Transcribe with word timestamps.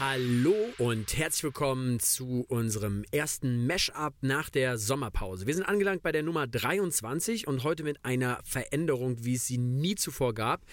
Hallo 0.00 0.54
und 0.78 1.16
herzlich 1.16 1.42
willkommen 1.42 1.98
zu 1.98 2.44
unserem 2.46 3.02
ersten 3.10 3.66
Mash-up 3.66 4.14
nach 4.20 4.48
der 4.48 4.78
Sommerpause. 4.78 5.48
Wir 5.48 5.54
sind 5.54 5.64
angelangt 5.64 6.04
bei 6.04 6.12
der 6.12 6.22
Nummer 6.22 6.46
23 6.46 7.48
und 7.48 7.64
heute 7.64 7.82
mit 7.82 8.04
einer 8.04 8.38
Veränderung, 8.44 9.24
wie 9.24 9.34
es 9.34 9.48
sie 9.48 9.58
nie 9.58 9.96
zuvor 9.96 10.34
gab. 10.34 10.64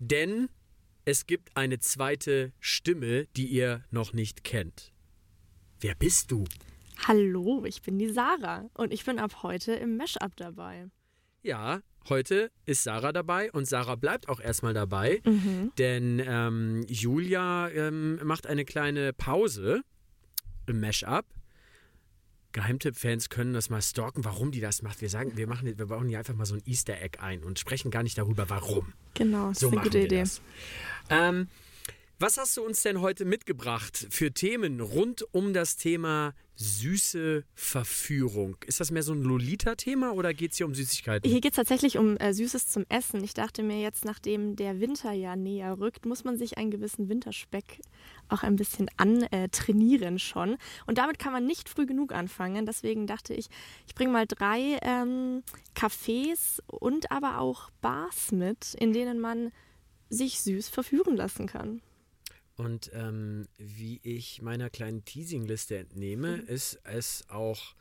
Denn 0.00 0.48
es 1.04 1.26
gibt 1.26 1.56
eine 1.56 1.78
zweite 1.78 2.52
Stimme, 2.58 3.26
die 3.36 3.46
ihr 3.46 3.84
noch 3.92 4.12
nicht 4.12 4.42
kennt. 4.42 4.92
Wer 5.78 5.94
bist 5.94 6.32
du? 6.32 6.42
Hallo, 7.06 7.64
ich 7.64 7.80
bin 7.80 7.96
die 8.00 8.08
Sarah 8.08 8.68
und 8.74 8.92
ich 8.92 9.04
bin 9.04 9.20
ab 9.20 9.44
heute 9.44 9.74
im 9.74 9.96
Mash-up 9.96 10.34
dabei. 10.34 10.88
Ja, 11.44 11.80
heute 12.08 12.50
ist 12.66 12.84
Sarah 12.84 13.12
dabei 13.12 13.50
und 13.52 13.66
Sarah 13.66 13.94
bleibt 13.96 14.28
auch 14.28 14.40
erstmal 14.40 14.74
dabei, 14.74 15.22
denn 15.78 16.22
ähm, 16.24 16.84
Julia 16.88 17.68
ähm, 17.70 18.20
macht 18.24 18.46
eine 18.46 18.64
kleine 18.64 19.12
Pause 19.12 19.82
im 20.66 20.80
Mashup. 20.80 21.24
Geheimtipp-Fans 22.52 23.30
können 23.30 23.52
das 23.52 23.68
mal 23.68 23.82
stalken, 23.82 24.24
warum 24.24 24.52
die 24.52 24.60
das 24.60 24.80
macht. 24.82 25.00
Wir 25.00 25.08
sagen, 25.08 25.36
wir 25.36 25.48
machen, 25.48 25.76
wir 25.76 25.86
bauen 25.86 26.06
hier 26.08 26.18
einfach 26.20 26.34
mal 26.34 26.46
so 26.46 26.54
ein 26.54 26.62
Easter 26.66 27.00
Egg 27.02 27.18
ein 27.20 27.42
und 27.42 27.58
sprechen 27.58 27.90
gar 27.90 28.04
nicht 28.04 28.16
darüber, 28.16 28.48
warum. 28.48 28.92
Genau, 29.14 29.48
das 29.48 29.58
So 29.58 29.66
ist 29.68 29.72
eine 29.72 29.82
gute 29.82 29.98
Idee. 29.98 30.24
Ähm, 31.10 31.48
was 32.18 32.38
hast 32.38 32.56
du 32.56 32.62
uns 32.62 32.82
denn 32.82 33.00
heute 33.00 33.24
mitgebracht 33.24 34.06
für 34.10 34.32
Themen 34.32 34.80
rund 34.80 35.26
um 35.32 35.52
das 35.52 35.76
Thema 35.76 36.32
süße 36.54 37.44
Verführung? 37.54 38.56
Ist 38.66 38.78
das 38.78 38.92
mehr 38.92 39.02
so 39.02 39.12
ein 39.12 39.22
Lolita-Thema 39.22 40.12
oder 40.12 40.32
geht 40.32 40.52
es 40.52 40.58
hier 40.58 40.66
um 40.66 40.74
Süßigkeiten? 40.74 41.28
Hier 41.28 41.40
geht 41.40 41.52
es 41.52 41.56
tatsächlich 41.56 41.98
um 41.98 42.16
äh, 42.18 42.32
Süßes 42.32 42.68
zum 42.68 42.86
Essen. 42.88 43.24
Ich 43.24 43.34
dachte 43.34 43.64
mir 43.64 43.80
jetzt, 43.80 44.04
nachdem 44.04 44.54
der 44.54 44.80
Winter 44.80 45.12
ja 45.12 45.34
näher 45.34 45.78
rückt, 45.80 46.06
muss 46.06 46.22
man 46.22 46.38
sich 46.38 46.56
einen 46.56 46.70
gewissen 46.70 47.08
Winterspeck 47.08 47.80
auch 48.28 48.44
ein 48.44 48.54
bisschen 48.56 48.88
antrainieren 48.96 50.20
schon. 50.20 50.56
Und 50.86 50.98
damit 50.98 51.18
kann 51.18 51.32
man 51.32 51.44
nicht 51.44 51.68
früh 51.68 51.86
genug 51.86 52.12
anfangen. 52.12 52.64
Deswegen 52.64 53.08
dachte 53.08 53.34
ich, 53.34 53.48
ich 53.88 53.94
bringe 53.94 54.12
mal 54.12 54.26
drei 54.26 54.78
ähm, 54.82 55.42
Cafés 55.76 56.60
und 56.68 57.10
aber 57.10 57.40
auch 57.40 57.70
Bars 57.80 58.30
mit, 58.30 58.74
in 58.74 58.92
denen 58.92 59.20
man 59.20 59.50
sich 60.10 60.40
süß 60.40 60.68
verführen 60.68 61.16
lassen 61.16 61.46
kann. 61.48 61.82
Und 62.56 62.90
ähm, 62.94 63.48
wie 63.58 64.00
ich 64.04 64.40
meiner 64.42 64.70
kleinen 64.70 65.04
Teasingliste 65.04 65.76
entnehme, 65.78 66.36
Mhm. 66.38 66.46
ist 66.46 66.78
es 66.84 67.24
auch, 67.28 67.74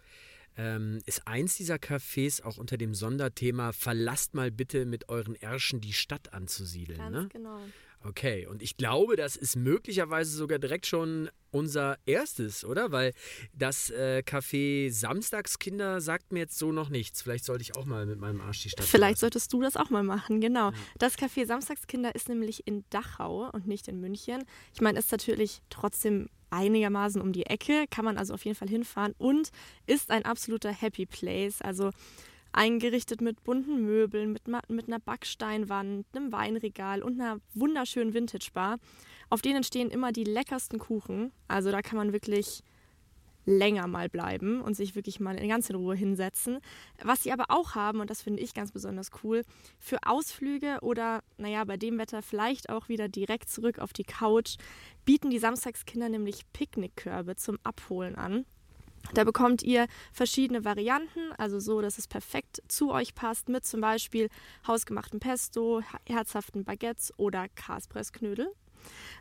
ähm, 0.58 1.00
ist 1.06 1.28
eins 1.28 1.56
dieser 1.58 1.76
Cafés 1.76 2.42
auch 2.44 2.58
unter 2.58 2.78
dem 2.78 2.94
Sonderthema 2.96 3.72
Verlasst 3.72 4.34
mal 4.34 4.52
bitte 4.52 4.86
mit 4.86 5.10
euren 5.10 5.36
Ärschen 5.36 5.80
die 5.82 5.94
Stadt 5.94 6.34
anzusiedeln. 6.34 6.98
Ganz 7.00 7.12
Ne? 7.16 7.30
genau. 7.32 7.60
Okay, 8.06 8.46
und 8.48 8.62
ich 8.62 8.76
glaube, 8.78 9.16
das 9.16 9.36
ist 9.36 9.56
möglicherweise 9.56 10.36
sogar 10.36 10.60
direkt 10.60 10.86
schon 10.86 11.30
unser 11.52 11.98
erstes, 12.06 12.66
oder? 12.66 12.92
Weil 12.92 13.14
das 13.54 13.90
äh, 13.92 14.24
Café 14.26 14.92
Samstagskinder 14.92 16.02
sagt 16.02 16.32
mir 16.32 16.40
jetzt 16.40 16.58
so 16.58 16.72
noch 16.72 16.90
nichts. 16.90 17.22
Vielleicht 17.22 17.46
sollte 17.46 17.62
ich 17.62 17.76
auch 17.78 17.86
mal 17.86 18.06
mit 18.06 18.20
meinem 18.20 18.42
Arsch 18.42 18.64
die 18.64 18.70
Stadt 18.70 18.86
Vielleicht 18.86 19.20
verlassen. 19.20 19.20
solltest 19.20 19.54
du 19.54 19.62
das 19.62 19.78
auch 19.78 19.90
mal 19.90 20.04
machen, 20.04 20.42
genau. 20.42 20.72
Das 20.98 21.18
Café 21.18 21.46
Samstagskinder 21.46 22.14
ist 22.16 22.28
nämlich 22.28 22.68
in 22.68 22.84
Dachau 22.90 23.50
und 23.52 23.68
nicht 23.68 23.88
in 23.88 24.00
München. 24.00 24.44
Ich 24.74 24.82
meine, 24.82 25.00
ist 25.00 25.12
natürlich 25.12 25.62
trotzdem 25.70 26.28
einigermaßen 26.50 27.22
um 27.22 27.32
die 27.34 27.46
Ecke, 27.46 27.86
kann 27.90 28.06
man 28.06 28.18
also 28.18 28.34
auf 28.34 28.46
jeden 28.46 28.56
Fall 28.56 28.70
hinfahren 28.70 29.14
und 29.18 29.50
ist 29.88 30.12
ein 30.12 30.26
absoluter 30.26 30.72
Happy 30.72 31.06
Place. 31.06 31.62
Also 31.62 31.92
eingerichtet 32.54 33.22
mit 33.22 33.44
bunten 33.44 33.84
Möbeln, 33.84 34.32
mit, 34.32 34.44
mit 34.70 34.88
einer 34.88 35.00
Backsteinwand, 35.00 36.06
einem 36.14 36.32
Weinregal 36.32 37.02
und 37.04 37.20
einer 37.20 37.40
wunderschönen 37.54 38.14
Vintage-Bar. 38.14 38.78
Auf 39.30 39.42
denen 39.42 39.64
stehen 39.64 39.90
immer 39.90 40.12
die 40.12 40.24
leckersten 40.24 40.80
Kuchen. 40.80 41.32
Also 41.48 41.72
da 41.72 41.82
kann 41.82 41.98
man 41.98 42.14
wirklich 42.14 42.64
länger 43.46 43.88
mal 43.88 44.10
bleiben 44.10 44.62
und 44.62 44.76
sich 44.76 44.96
wirklich 44.96 45.20
mal 45.20 45.36
in 45.38 45.50
ganz 45.50 45.72
Ruhe 45.72 45.96
hinsetzen. 45.96 46.60
Was 47.04 47.24
sie 47.24 47.32
aber 47.32 47.46
auch 47.50 47.76
haben, 47.76 48.00
und 48.00 48.10
das 48.10 48.22
finde 48.22 48.42
ich 48.42 48.54
ganz 48.54 48.72
besonders 48.72 49.10
cool, 49.24 49.44
für 49.80 49.98
Ausflüge 50.06 50.78
oder, 50.82 51.22
naja, 51.38 51.64
bei 51.66 51.78
dem 51.78 51.98
Wetter 51.98 52.22
vielleicht 52.22 52.70
auch 52.70 52.90
wieder 52.90 53.10
direkt 53.10 53.50
zurück 53.50 53.80
auf 53.80 53.94
die 53.94 54.06
Couch, 54.06 54.56
bieten 55.06 55.30
die 55.30 55.40
Samstagskinder 55.40 56.10
nämlich 56.10 56.42
Picknickkörbe 56.54 57.36
zum 57.36 57.58
Abholen 57.64 58.16
an. 58.16 58.46
Da 59.14 59.24
bekommt 59.24 59.64
ihr 59.64 59.88
verschiedene 60.12 60.66
Varianten, 60.66 61.32
also 61.38 61.60
so, 61.60 61.82
dass 61.82 61.98
es 61.98 62.08
perfekt 62.08 62.64
zu 62.68 62.92
euch 62.92 63.14
passt, 63.16 63.50
mit 63.50 63.66
zum 63.66 63.82
Beispiel 63.82 64.30
hausgemachtem 64.66 65.20
Pesto, 65.20 65.82
herzhaften 66.08 66.64
Baguettes 66.64 67.14
oder 67.18 67.48
Kaspressknödel. 67.50 68.48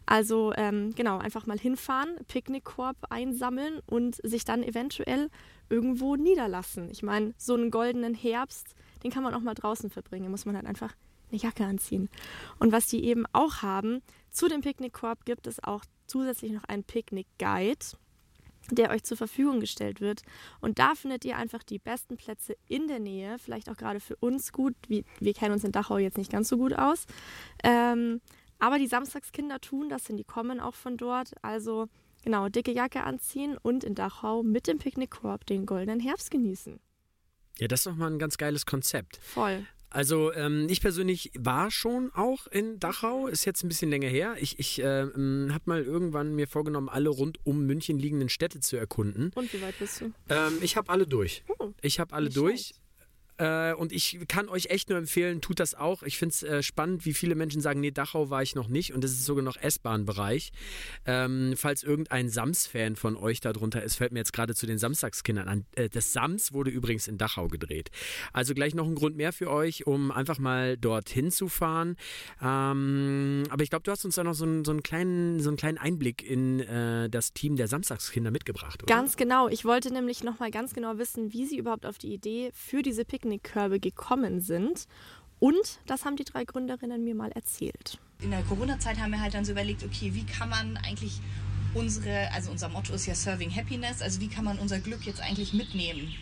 Also 0.07 0.53
ähm, 0.57 0.95
genau, 0.95 1.19
einfach 1.19 1.47
mal 1.47 1.59
hinfahren, 1.59 2.17
Picknickkorb 2.27 2.97
einsammeln 3.11 3.81
und 3.87 4.17
sich 4.25 4.45
dann 4.45 4.63
eventuell 4.63 5.31
irgendwo 5.69 6.17
niederlassen. 6.17 6.89
Ich 6.91 7.03
meine, 7.03 7.35
so 7.37 7.55
einen 7.55 7.71
goldenen 7.71 8.15
Herbst, 8.15 8.75
den 9.05 9.11
kann 9.11 9.23
man 9.23 9.35
auch 9.35 9.41
mal 9.41 9.55
draußen 9.55 9.91
verbringen. 9.91 10.31
Muss 10.31 10.47
man 10.47 10.57
halt 10.57 10.67
einfach 10.67 10.95
eine 11.31 11.41
Jacke 11.41 11.65
anziehen. 11.65 12.09
Und 12.59 12.73
was 12.73 12.87
die 12.89 13.05
eben 13.05 13.25
auch 13.33 13.63
haben, 13.63 14.03
zu 14.31 14.49
dem 14.49 14.61
Picknickkorb 14.61 15.25
gibt 15.25 15.47
es 15.47 15.63
auch 15.63 15.85
zusätzlich 16.07 16.53
noch 16.53 16.65
einen 16.65 16.85
Picknick-Guide 16.85 17.97
der 18.71 18.91
euch 18.91 19.05
zur 19.05 19.17
Verfügung 19.17 19.61
gestellt 19.61 20.01
wird. 20.01 20.23
Und 20.61 20.79
da 20.79 20.95
findet 20.95 21.25
ihr 21.25 21.37
einfach 21.37 21.63
die 21.63 21.79
besten 21.79 22.17
Plätze 22.17 22.57
in 22.69 22.89
der 22.89 23.01
Nähe, 23.01 23.39
vielleicht 23.39 23.69
auch 23.69 23.77
gerade 23.77 24.01
für 24.01 24.17
uns 24.17 24.53
gut. 24.53 24.75
Wir, 24.89 25.05
wir 25.21 25.35
kennen 25.35 25.53
uns 25.53 25.65
in 25.65 25.73
Dachau 25.73 25.99
jetzt 25.99 26.19
nicht 26.19 26.31
ganz 26.31 26.49
so 26.49 26.57
gut 26.57 26.75
aus. 26.75 27.07
Ähm, 27.65 28.21
aber 28.59 28.79
die 28.79 28.87
Samstagskinder 28.87 29.61
tun 29.61 29.89
das, 29.89 30.05
denn 30.05 30.17
die 30.17 30.25
kommen 30.25 30.61
auch 30.61 30.75
von 30.75 30.97
dort. 30.97 31.33
Also 31.43 31.89
genau, 32.25 32.49
dicke 32.49 32.73
Jacke 32.73 33.03
anziehen 33.03 33.59
und 33.61 33.83
in 33.85 33.95
Dachau 33.95 34.43
mit 34.43 34.67
dem 34.69 34.79
Picknickkorb 34.79 35.47
den 35.47 35.67
goldenen 35.67 36.01
Herbst 36.01 36.31
genießen. 36.31 36.79
Ja, 37.59 37.69
das 37.69 37.81
ist 37.81 37.87
doch 37.87 37.97
mal 37.97 38.11
ein 38.11 38.19
ganz 38.19 38.39
geiles 38.39 38.65
Konzept. 38.65 39.17
Voll. 39.17 39.67
Also 39.93 40.33
ähm, 40.33 40.67
ich 40.71 40.81
persönlich 40.81 41.33
war 41.39 41.71
schon 41.71 42.11
auch 42.15 42.47
in 42.47 42.79
Dachau, 42.81 43.27
ist 43.27 43.45
jetzt 43.45 43.63
ein 43.63 43.69
bisschen 43.69 43.91
länger 43.91 44.09
her. 44.09 44.35
Ich, 44.41 44.59
ich 44.59 44.81
ähm, 44.83 45.51
habe 45.53 45.63
mal 45.67 45.83
irgendwann 45.83 46.35
mir 46.35 46.49
vorgenommen, 46.49 46.89
alle 46.89 47.11
rund 47.11 47.39
um 47.45 47.67
München 47.67 47.99
liegenden 47.99 48.29
Städte 48.31 48.61
zu 48.61 48.77
erkunden. 48.77 49.31
Und 49.35 49.53
wie 49.53 49.61
weit 49.61 49.79
bist 49.79 50.01
du? 50.01 50.13
Ähm, 50.31 50.59
ich 50.63 50.77
habe 50.77 50.89
alle 50.89 51.07
durch. 51.07 51.45
Oh, 51.59 51.71
Ich 51.83 52.01
habe 52.01 52.15
alle 52.15 52.31
durch. 52.31 52.73
Äh, 53.39 53.73
und 53.75 53.93
ich 53.93 54.19
kann 54.29 54.49
euch 54.49 54.67
echt 54.67 54.89
nur 54.89 54.99
empfehlen, 54.99 55.41
tut 55.41 55.61
das 55.61 55.75
auch. 55.75 56.03
Ich 56.03 56.19
finde 56.19 56.33
es 56.33 56.43
äh, 56.43 56.63
spannend, 56.63 57.05
wie 57.05 57.15
viele 57.15 57.35
Menschen 57.35 57.61
sagen, 57.61 57.81
nee, 57.81 57.91
Dachau 57.91 58.31
war 58.31 58.43
ich 58.43 58.55
noch 58.55 58.69
nicht 58.69 58.93
und 58.93 59.03
das 59.03 59.13
ist 59.13 59.25
sogar 59.25 59.43
noch 59.43 59.57
S-Bahn-Bereich. 59.57 60.53
Ähm, 61.07 61.55
falls 61.57 61.83
irgendein 61.83 62.29
Sams-Fan 62.29 62.97
von 62.97 63.17
euch 63.17 63.41
darunter 63.41 63.83
ist, 63.83 63.97
fällt 63.97 64.13
mir 64.13 64.21
jetzt 64.21 64.33
gerade 64.33 64.55
zu 64.55 64.67
den 64.67 64.79
Samstagskindern 64.79 65.49
an. 65.49 65.65
Äh, 65.77 65.89
das 65.89 66.13
Sams 66.13 66.53
wurde 66.53 66.71
übrigens 66.71 67.09
in 67.09 67.19
Dachau 67.19 67.49
gedreht. 67.49 67.91
Also 68.33 68.55
gleich 68.55 68.75
noch 68.75 68.87
ein 68.87 68.95
Grund 68.95 69.17
mehr 69.17 69.33
für 69.33 69.51
euch, 69.51 69.87
um 69.87 70.11
einfach 70.11 70.39
mal 70.39 70.77
dorthin 70.77 71.31
zu 71.31 71.49
fahren. 71.49 71.97
Ähm, 72.41 73.45
aber 73.49 73.63
ich 73.63 73.71
glaube, 73.71 73.83
du 73.83 73.91
hast 73.91 74.05
uns 74.05 74.15
da 74.15 74.25
noch 74.25 74.35
so 74.35 74.45
einen, 74.45 74.65
so 74.65 74.73
einen, 74.73 74.83
kleinen, 74.83 75.41
so 75.41 75.49
einen 75.49 75.57
kleinen 75.57 75.79
Einblick 75.79 76.23
in 76.23 76.59
das 77.11 77.33
Team 77.33 77.57
der 77.57 77.67
Samstagskinder 77.67 78.31
mitgebracht, 78.31 78.83
oder? 78.83 78.95
Ganz 78.95 79.17
genau. 79.17 79.49
Ich 79.49 79.65
wollte 79.65 79.93
nämlich 79.93 80.23
noch 80.23 80.39
mal 80.39 80.51
ganz 80.51 80.75
genau 80.75 80.99
wissen, 80.99 81.33
wie 81.33 81.47
sie 81.47 81.57
überhaupt 81.59 81.87
auf 81.87 81.99
die 81.99 82.13
Idee 82.13 82.51
für 82.53 82.83
diese 82.83 83.05
Picknickkörbe 83.23 83.81
gekommen 83.81 84.41
sind. 84.41 84.87
Und 85.39 85.81
das 85.87 86.05
haben 86.05 86.17
die 86.17 86.25
drei 86.25 86.45
Gründerinnen 86.45 87.03
mir 87.03 87.15
mal 87.15 87.33
erzählt. 87.33 87.99
in 88.21 88.31
der 88.31 88.43
Corona-Zeit 88.43 88.99
haben 88.99 89.11
wir 89.11 89.21
halt 89.21 89.35
dann 89.35 89.45
so 89.45 89.51
überlegt, 89.53 89.83
okay, 89.83 90.15
wie 90.15 90.25
kann 90.25 90.49
man 90.49 90.77
eigentlich 90.77 91.21
unsere, 91.75 92.31
also 92.33 92.53
unser 92.53 92.69
Motto 92.69 92.93
ist 92.93 93.07
ja 93.07 93.15
Serving 93.15 93.51
Happiness, 93.55 94.01
also 94.01 94.21
wie 94.21 94.29
kann 94.29 94.45
man 94.45 94.59
unser 94.61 94.79
Glück 94.79 95.05
jetzt 95.05 95.21
eigentlich 95.21 95.53
mitnehmen? 95.53 96.15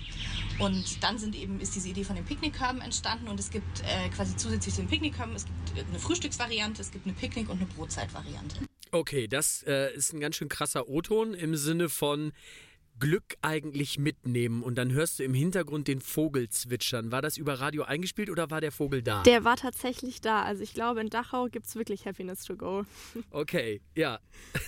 Und 0.58 1.02
dann 1.02 1.19
sind 1.19 1.35
eben, 1.35 1.61
ist 1.61 1.75
diese 1.75 1.88
Idee 1.88 2.05
von 2.05 2.17
den 2.17 2.25
Picknickkörben 2.25 2.81
entstanden 2.81 3.29
und 3.29 3.38
es 3.38 3.50
gibt 3.50 3.81
äh, 3.81 4.08
quasi 4.11 4.37
zusätzlich 4.37 4.75
zu 4.75 4.81
den 4.82 4.88
Picknickkörben, 4.88 5.35
es 5.35 5.44
gibt 5.75 5.88
eine 5.88 5.99
Frühstücksvariante, 5.99 6.81
es 6.81 6.91
gibt 6.91 7.06
eine 7.06 7.14
Picknick- 7.14 7.50
und 7.50 7.58
eine 7.58 7.67
Brotzeitvariante. 7.67 8.56
Okay, 8.93 9.29
das 9.29 9.62
äh, 9.67 9.94
ist 9.94 10.14
ein 10.14 10.20
ganz 10.20 10.37
schön 10.37 10.49
krasser 10.49 10.88
O-Ton 10.88 11.35
im 11.35 11.56
Sinne 11.56 11.88
von 11.91 12.32
Glück 13.00 13.37
eigentlich 13.43 13.99
mitnehmen 13.99 14.62
und 14.62 14.76
dann 14.76 14.93
hörst 14.93 15.19
du 15.19 15.25
im 15.25 15.35
Hintergrund 15.35 15.88
den 15.88 16.00
Vogel 16.00 16.49
zwitschern. 16.49 17.11
War 17.11 17.23
das 17.23 17.38
über 17.38 17.55
Radio 17.55 17.82
eingespielt 17.82 18.31
oder 18.31 18.50
war 18.50 18.61
der 18.61 18.70
Vogel 18.70 19.02
da? 19.02 19.23
Der 19.23 19.44
war 19.44 19.56
tatsächlich 19.56 20.20
da. 20.20 20.43
Also 20.43 20.62
ich 20.62 20.75
glaube, 20.75 21.00
in 21.00 21.08
Dachau 21.08 21.49
gibt 21.49 21.67
es 21.67 21.75
wirklich 21.75 22.06
Happiness 22.06 22.44
to 22.44 22.56
go. 22.56 22.85
Okay, 23.31 23.81
ja. 23.94 24.20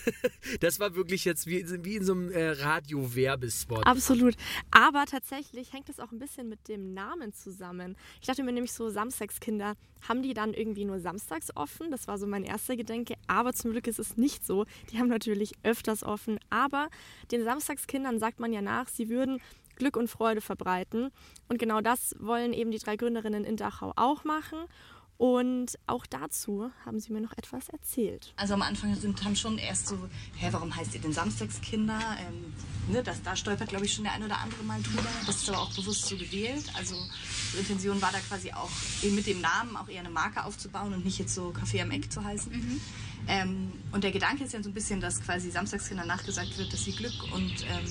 Das 0.61 0.81
war 0.81 0.94
wirklich 0.94 1.25
jetzt 1.25 1.46
wie, 1.46 1.64
wie 1.84 1.96
in 1.96 2.05
so 2.05 2.12
einem 2.12 2.31
äh, 2.31 2.50
Radio-Werbespot. 2.50 3.87
Absolut. 3.87 4.35
Aber 4.70 5.05
tatsächlich 5.05 5.73
hängt 5.73 5.88
es 5.88 6.00
auch 6.00 6.12
ein 6.12 6.19
bisschen 6.19 6.49
mit 6.49 6.69
dem 6.69 6.94
Namen 6.94 7.32
zusammen. 7.32 7.96
Ich 8.20 8.26
dachte 8.26 8.43
mir 8.43 8.52
nämlich 8.52 8.73
so, 8.73 8.88
Samstagskinder, 8.88 9.76
haben 10.08 10.23
die 10.23 10.35
dann 10.35 10.52
irgendwie 10.55 10.85
nur 10.85 10.99
samstags 11.00 11.55
offen? 11.56 11.90
Das 11.90 12.08
war 12.08 12.19
so 12.19 12.26
mein 12.26 12.44
erster 12.44 12.76
Gedanke. 12.76 13.14
Aber 13.26 13.52
zum 13.52 13.70
Glück 13.73 13.87
ist 13.87 13.99
es 13.99 14.17
nicht 14.17 14.44
so. 14.44 14.67
Die 14.90 14.99
haben 14.99 15.08
natürlich 15.08 15.52
öfters 15.62 16.02
offen. 16.02 16.38
Aber 16.50 16.88
den 17.31 17.44
Samstagskindern 17.44 18.19
sagt 18.22 18.38
man 18.38 18.52
ja 18.52 18.62
nach, 18.62 18.86
sie 18.86 19.08
würden 19.08 19.40
Glück 19.74 19.96
und 19.96 20.06
Freude 20.06 20.40
verbreiten. 20.40 21.10
Und 21.48 21.58
genau 21.58 21.80
das 21.80 22.14
wollen 22.20 22.52
eben 22.52 22.70
die 22.70 22.78
drei 22.78 22.94
Gründerinnen 22.94 23.42
in 23.44 23.56
Dachau 23.56 23.92
auch 23.96 24.22
machen. 24.22 24.58
Und 25.19 25.76
auch 25.88 26.06
dazu 26.06 26.70
haben 26.86 27.00
sie 27.00 27.12
mir 27.12 27.20
noch 27.20 27.36
etwas 27.36 27.69
erzählt. 27.69 28.32
Also 28.36 28.54
am 28.54 28.62
Anfang 28.62 28.94
sind, 28.94 29.24
haben 29.24 29.34
schon 29.34 29.58
erst 29.58 29.88
so, 29.88 29.98
hä, 30.36 30.48
warum 30.52 30.74
heißt 30.74 30.94
ihr 30.94 31.00
denn 31.00 31.12
Samstagskinder? 31.12 31.98
Ähm, 32.20 32.52
ne, 32.92 33.02
das, 33.02 33.20
da 33.24 33.34
stolpert, 33.34 33.70
glaube 33.70 33.86
ich, 33.86 33.92
schon 33.92 34.04
der 34.04 34.12
ein 34.12 34.22
oder 34.22 34.38
andere 34.38 34.62
mal 34.62 34.80
drüber. 34.82 35.10
Das 35.26 35.42
ist 35.42 35.48
aber 35.48 35.62
auch 35.62 35.75
bewusst 35.75 36.06
so 36.06 36.16
gewählt. 36.16 36.64
Also 36.76 36.94
die 37.54 37.58
Intention 37.58 38.00
war 38.00 38.12
da 38.12 38.18
quasi 38.20 38.52
auch 38.52 38.70
eben 39.02 39.16
mit 39.16 39.26
dem 39.26 39.40
Namen 39.40 39.76
auch 39.76 39.88
eher 39.88 40.00
eine 40.00 40.10
Marke 40.10 40.44
aufzubauen 40.44 40.94
und 40.94 41.04
nicht 41.04 41.18
jetzt 41.18 41.34
so 41.34 41.50
Kaffee 41.50 41.80
am 41.80 41.90
Eck 41.90 42.12
zu 42.12 42.22
heißen. 42.22 42.80
Ähm, 43.28 43.72
und 43.92 44.04
der 44.04 44.10
Gedanke 44.12 44.44
ist 44.44 44.52
ja 44.52 44.62
so 44.62 44.70
ein 44.70 44.74
bisschen, 44.74 45.00
dass 45.00 45.22
quasi 45.22 45.50
Samstagskinder 45.50 46.04
nachgesagt 46.04 46.56
wird, 46.58 46.72
dass 46.72 46.84
sie 46.84 46.92
Glück 46.92 47.12
und 47.32 47.62
ähm, 47.62 47.86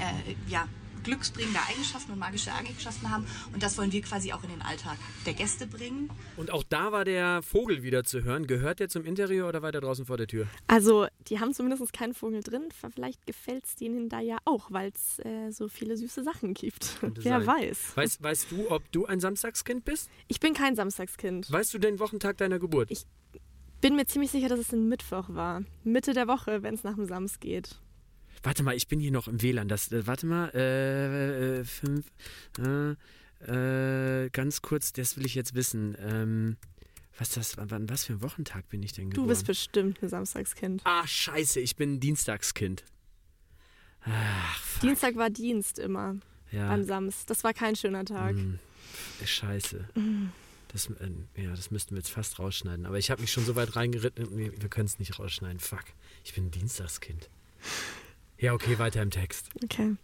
äh, 0.00 0.50
ja, 0.50 0.68
glücksbringende 1.04 1.60
Eigenschaften 1.70 2.10
und 2.12 2.18
magische 2.18 2.52
Eigenschaften 2.52 3.08
haben. 3.10 3.24
Und 3.52 3.62
das 3.62 3.78
wollen 3.78 3.92
wir 3.92 4.02
quasi 4.02 4.32
auch 4.32 4.42
in 4.42 4.50
den 4.50 4.60
Alltag 4.62 4.96
der 5.24 5.34
Gäste 5.34 5.66
bringen. 5.68 6.10
Und 6.36 6.50
auch 6.50 6.64
da 6.64 6.90
war 6.90 7.04
der 7.04 7.42
Vogel 7.42 7.84
wieder 7.84 8.02
zu 8.02 8.24
hören. 8.24 8.48
Gehört 8.48 8.80
der 8.80 8.88
zum 8.88 9.04
Interieur 9.04 9.48
oder 9.48 9.62
war 9.62 9.70
der 9.70 9.80
draußen 9.82 10.04
vor 10.04 10.16
der 10.16 10.26
Tür? 10.26 10.48
Also, 10.66 11.06
die 11.28 11.38
haben 11.38 11.54
zumindest 11.54 11.92
keinen 11.92 12.12
Vogel 12.12 12.42
drin. 12.42 12.64
Vielleicht 12.92 13.24
gefällt 13.24 13.66
es 13.66 13.76
denen 13.76 14.08
da 14.08 14.18
ja 14.18 14.38
auch, 14.44 14.72
weil 14.72 14.90
es 14.92 15.20
äh, 15.24 15.52
so 15.52 15.68
viele 15.68 15.96
süße 15.96 16.24
Sachen 16.24 16.54
gibt. 16.54 16.98
Wer 17.00 17.40
sein. 17.40 17.46
weiß. 17.46 17.78
Weißt, 17.96 18.22
weißt 18.24 18.50
du, 18.50 18.70
ob 18.72 18.82
du 18.90 19.06
ein 19.06 19.20
Samstagskind 19.20 19.84
bist? 19.84 20.10
Ich 20.26 20.40
bin 20.40 20.54
kein 20.54 20.74
Samstagskind. 20.74 21.50
Weißt 21.52 21.72
du 21.72 21.78
den 21.78 22.00
Wochentag 22.00 22.36
deiner 22.38 22.58
Geburt? 22.58 22.90
Ich- 22.90 23.06
Bin 23.86 23.94
mir 23.94 24.06
ziemlich 24.06 24.32
sicher, 24.32 24.48
dass 24.48 24.58
es 24.58 24.72
ein 24.72 24.88
Mittwoch 24.88 25.28
war. 25.28 25.62
Mitte 25.84 26.12
der 26.12 26.26
Woche, 26.26 26.64
wenn 26.64 26.74
es 26.74 26.82
nach 26.82 26.96
dem 26.96 27.06
Sams 27.06 27.38
geht. 27.38 27.78
Warte 28.42 28.64
mal, 28.64 28.74
ich 28.74 28.88
bin 28.88 28.98
hier 28.98 29.12
noch 29.12 29.28
im 29.28 29.40
WLAN. 29.40 29.68
Das, 29.68 29.92
äh, 29.92 30.08
warte 30.08 30.26
mal, 30.26 30.50
äh, 30.54 31.60
äh, 31.60 31.64
fünf, 31.64 32.04
äh, 32.58 34.24
äh, 34.24 34.28
ganz 34.30 34.60
kurz, 34.60 34.92
das 34.92 35.16
will 35.16 35.24
ich 35.24 35.36
jetzt 35.36 35.54
wissen. 35.54 35.96
Ähm, 36.00 36.56
was 37.16 37.30
das, 37.30 37.56
wann, 37.58 37.88
was 37.88 38.06
für 38.06 38.14
ein 38.14 38.22
Wochentag 38.22 38.68
bin 38.70 38.82
ich 38.82 38.92
denn 38.92 39.10
geboren? 39.10 39.24
Du 39.24 39.28
bist 39.28 39.46
bestimmt 39.46 40.02
ein 40.02 40.08
Samstagskind. 40.08 40.82
Ah, 40.82 41.06
scheiße, 41.06 41.60
ich 41.60 41.76
bin 41.76 41.94
ein 41.94 42.00
Dienstagskind. 42.00 42.82
Ach, 44.00 44.58
fuck, 44.58 44.80
Dienstag 44.80 45.14
war 45.14 45.30
Dienst 45.30 45.78
immer 45.78 46.16
ja. 46.50 46.70
an 46.70 46.84
Sams. 46.84 47.24
Das 47.26 47.44
war 47.44 47.54
kein 47.54 47.76
schöner 47.76 48.04
Tag. 48.04 48.34
Mm, 48.34 48.58
scheiße. 49.24 49.88
Das, 50.68 50.86
äh, 50.90 51.42
ja, 51.42 51.50
das 51.50 51.70
müssten 51.70 51.92
wir 51.94 51.98
jetzt 51.98 52.10
fast 52.10 52.38
rausschneiden. 52.38 52.86
Aber 52.86 52.98
ich 52.98 53.10
habe 53.10 53.20
mich 53.20 53.32
schon 53.32 53.44
so 53.44 53.54
weit 53.56 53.76
reingeritten, 53.76 54.28
nee, 54.34 54.50
wir 54.56 54.68
können 54.68 54.86
es 54.86 54.98
nicht 54.98 55.18
rausschneiden. 55.18 55.60
Fuck, 55.60 55.84
ich 56.24 56.34
bin 56.34 56.46
ein 56.46 56.50
Dienstagskind. 56.50 57.30
Ja, 58.38 58.52
okay, 58.52 58.78
weiter 58.78 59.00
im 59.02 59.10
Text. 59.10 59.48
Okay. 59.64 59.96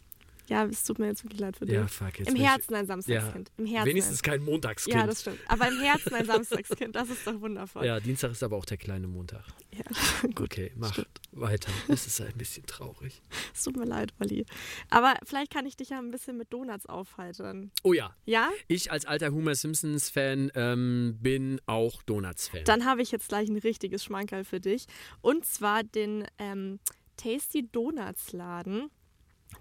Ja, 0.49 0.65
es 0.67 0.85
tut 0.85 0.99
mir 0.99 1.07
jetzt 1.07 1.23
wirklich 1.25 1.41
leid 1.41 1.57
für 1.57 1.67
dich. 1.67 1.75
Ja, 1.77 1.87
fuck. 1.87 2.19
Jetzt 2.19 2.29
Im 2.29 2.35
bin 2.35 2.43
ich- 2.43 2.49
Herzen 2.49 2.75
ein 2.75 2.87
Samstagskind. 2.87 3.53
Im 3.59 3.67
Herzen 3.67 3.87
Wenigstens 3.89 4.23
kein 4.23 4.41
ein, 4.41 4.45
Montagskind. 4.45 4.97
Ja, 4.97 5.07
das 5.07 5.21
stimmt. 5.21 5.39
Aber 5.47 5.69
im 5.69 5.81
Herzen 5.81 6.15
ein 6.15 6.27
Samstagskind. 6.27 6.95
Das 6.97 7.09
ist 7.11 7.27
doch 7.27 7.41
wundervoll. 7.41 7.87
Ja, 7.87 8.01
Dienstag 8.01 8.33
ist 8.33 8.43
aber 8.43 8.57
auch 8.57 8.65
der 8.65 8.77
kleine 8.77 9.07
Montag. 9.07 9.45
Ja, 9.73 9.85
gut. 10.35 10.41
Okay, 10.41 10.73
mach 10.77 10.93
stimmt. 10.93 11.12
Weiter. 11.33 11.71
Es 11.89 12.07
ist 12.07 12.21
ein 12.21 12.37
bisschen 12.37 12.67
traurig. 12.67 13.21
Es 13.55 13.65
tut 13.65 13.77
mir 13.77 13.85
leid, 13.85 14.13
Olli. 14.21 14.45
Aber 14.91 15.15
vielleicht 15.25 15.53
kann 15.53 15.67
ich 15.67 15.77
dich 15.77 15.91
ja 15.91 15.99
ein 15.99 16.11
bisschen 16.11 16.37
mit 16.37 16.53
Donuts 16.53 16.87
aufheitern. 16.87 17.71
Oh 17.83 17.93
ja, 17.93 18.15
Ja? 18.25 18.51
ich 18.69 18.91
als 18.91 19.05
alter 19.05 19.33
Homer 19.33 19.55
Simpsons-Fan 19.55 20.53
ähm, 20.55 21.19
bin 21.21 21.61
auch 21.67 22.03
Donuts-Fan. 22.03 22.65
Dann 22.65 22.85
habe 22.85 23.03
ich 23.03 23.11
jetzt 23.13 23.29
gleich 23.29 23.49
ein 23.49 23.57
richtiges 23.59 24.05
Schmankerl 24.05 24.45
für 24.45 24.61
dich. 24.61 24.87
Und 25.21 25.45
zwar 25.45 25.83
den 25.85 26.27
ähm, 26.39 26.79
Tasty 27.17 27.69
Donuts 27.71 28.33
Laden. 28.33 28.91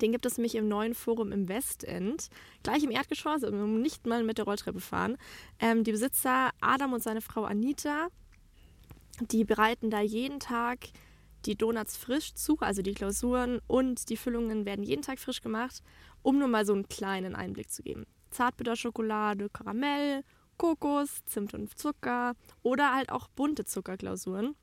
Den 0.02 0.14
gibt 0.14 0.26
es 0.26 0.38
nämlich 0.38 0.56
im 0.56 0.68
neuen 0.70 0.96
Forum 0.96 1.32
im 1.34 1.50
Westend. 1.50 2.30
Gleich 2.64 2.82
im 2.84 2.92
Erdgeschoss, 2.92 3.44
also 3.44 3.66
nicht 3.68 4.08
mal 4.08 4.24
mit 4.24 4.38
der 4.38 4.46
Rolltreppe 4.46 4.80
fahren. 4.80 5.18
Ähm, 5.60 5.84
die 5.84 5.92
Besitzer 5.92 6.52
Adam 6.62 6.94
und 6.94 7.04
seine 7.04 7.22
Frau 7.22 7.44
Anita, 7.44 8.08
die 9.20 9.44
bereiten 9.44 9.90
da 9.90 10.00
jeden 10.02 10.40
Tag 10.40 10.88
die 11.46 11.56
Donuts 11.56 11.98
frisch 11.98 12.34
zu, 12.34 12.58
also 12.60 12.82
die 12.82 12.94
Klausuren 12.94 13.60
und 13.68 14.10
die 14.10 14.18
Füllungen 14.18 14.66
werden 14.66 14.84
jeden 14.84 15.02
Tag 15.02 15.20
frisch 15.20 15.42
gemacht, 15.42 15.82
um 16.22 16.38
nur 16.38 16.48
mal 16.48 16.66
so 16.66 16.74
einen 16.74 16.88
kleinen 16.88 17.36
Einblick 17.36 17.72
zu 17.72 17.84
geben. 17.84 18.06
Zartbitterschokolade, 18.30 19.50
Karamell, 19.50 20.24
Kokos, 20.58 21.26
Zimt 21.26 21.54
und 21.54 21.78
Zucker 21.78 22.34
oder 22.64 22.94
halt 22.94 23.12
auch 23.12 23.28
bunte 23.30 23.66
Zuckerglasuren. 23.66 24.56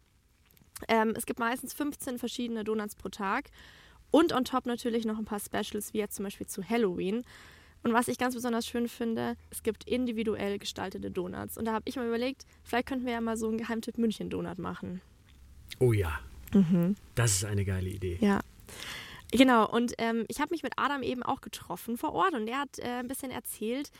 Ähm, 0.87 1.15
es 1.17 1.27
gibt 1.27 1.41
meistens 1.41 1.75
15 1.75 2.19
verschiedene 2.19 2.65
Donuts 2.65 2.95
pro 2.95 3.09
Tag 3.09 3.51
und 4.11 4.33
on 4.33 4.45
top 4.45 4.67
natürlich 4.67 5.05
noch 5.05 5.19
ein 5.19 5.25
paar 5.25 5.41
Specials, 5.41 5.93
wie 5.93 5.99
jetzt 5.99 6.17
zum 6.17 6.25
Beispiel 6.25 6.47
zu 6.47 6.63
Halloween. 6.63 7.25
Und 7.83 7.93
was 7.93 8.09
ich 8.09 8.19
ganz 8.19 8.35
besonders 8.35 8.67
schön 8.67 8.89
finde, 8.89 9.37
es 9.51 9.63
gibt 9.63 9.85
individuell 9.85 10.59
gestaltete 10.59 11.11
Donuts. 11.11 11.57
Und 11.57 11.65
da 11.67 11.73
habe 11.73 11.85
ich 11.87 11.97
mal 11.97 12.07
überlegt, 12.07 12.45
vielleicht 12.65 12.89
könnten 12.89 13.07
wir 13.07 13.13
ja 13.13 13.21
mal 13.21 13.37
so 13.37 13.49
einen 13.49 13.59
Geheimtipp 13.59 13.99
München-Donut 13.99 14.59
machen. 14.59 15.01
oh 15.79 15.93
ja, 15.93 16.19
das 17.15 17.33
ist 17.37 17.45
eine 17.45 17.65
geile 17.65 17.89
Idee. 17.89 18.19
Ja. 18.21 18.41
Genau, 19.31 19.69
und 19.69 19.93
ähm, 19.99 20.25
ich 20.29 20.41
habe 20.41 20.53
mich 20.53 20.63
mit 20.63 20.73
Adam 20.77 21.03
eben 21.03 21.23
auch 21.23 21.43
getroffen 21.43 21.99
vor 21.99 22.15
Ort 22.15 22.33
und 22.33 22.49
er 22.49 22.61
hat 22.61 22.79
äh, 22.79 23.01
ein 23.01 23.09
bisschen 23.09 23.31
erzählt, 23.31 23.91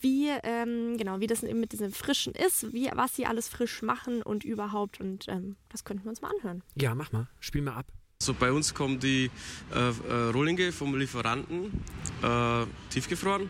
wie, 0.00 0.28
ähm, 0.44 0.96
genau, 0.96 1.20
wie 1.20 1.26
das 1.26 1.42
eben 1.42 1.60
mit 1.60 1.72
diesem 1.72 1.92
Frischen 1.92 2.34
ist, 2.34 2.72
wie, 2.72 2.90
was 2.94 3.16
sie 3.16 3.26
alles 3.26 3.48
frisch 3.48 3.82
machen 3.82 4.22
und 4.22 4.44
überhaupt. 4.44 5.00
Und 5.00 5.28
ähm, 5.28 5.56
das 5.68 5.84
könnten 5.84 6.04
wir 6.04 6.10
uns 6.10 6.22
mal 6.22 6.30
anhören. 6.30 6.62
Ja, 6.76 6.94
mach 6.94 7.12
mal. 7.12 7.28
Spiel 7.40 7.62
mal 7.62 7.74
ab. 7.74 7.86
So 8.22 8.34
bei 8.34 8.52
uns 8.52 8.74
kommen 8.74 9.00
die 9.00 9.30
äh, 9.74 9.78
äh, 9.78 10.30
Rohlinge 10.30 10.72
vom 10.72 10.94
Lieferanten 10.94 11.82
äh, 12.22 12.66
tiefgefroren 12.90 13.48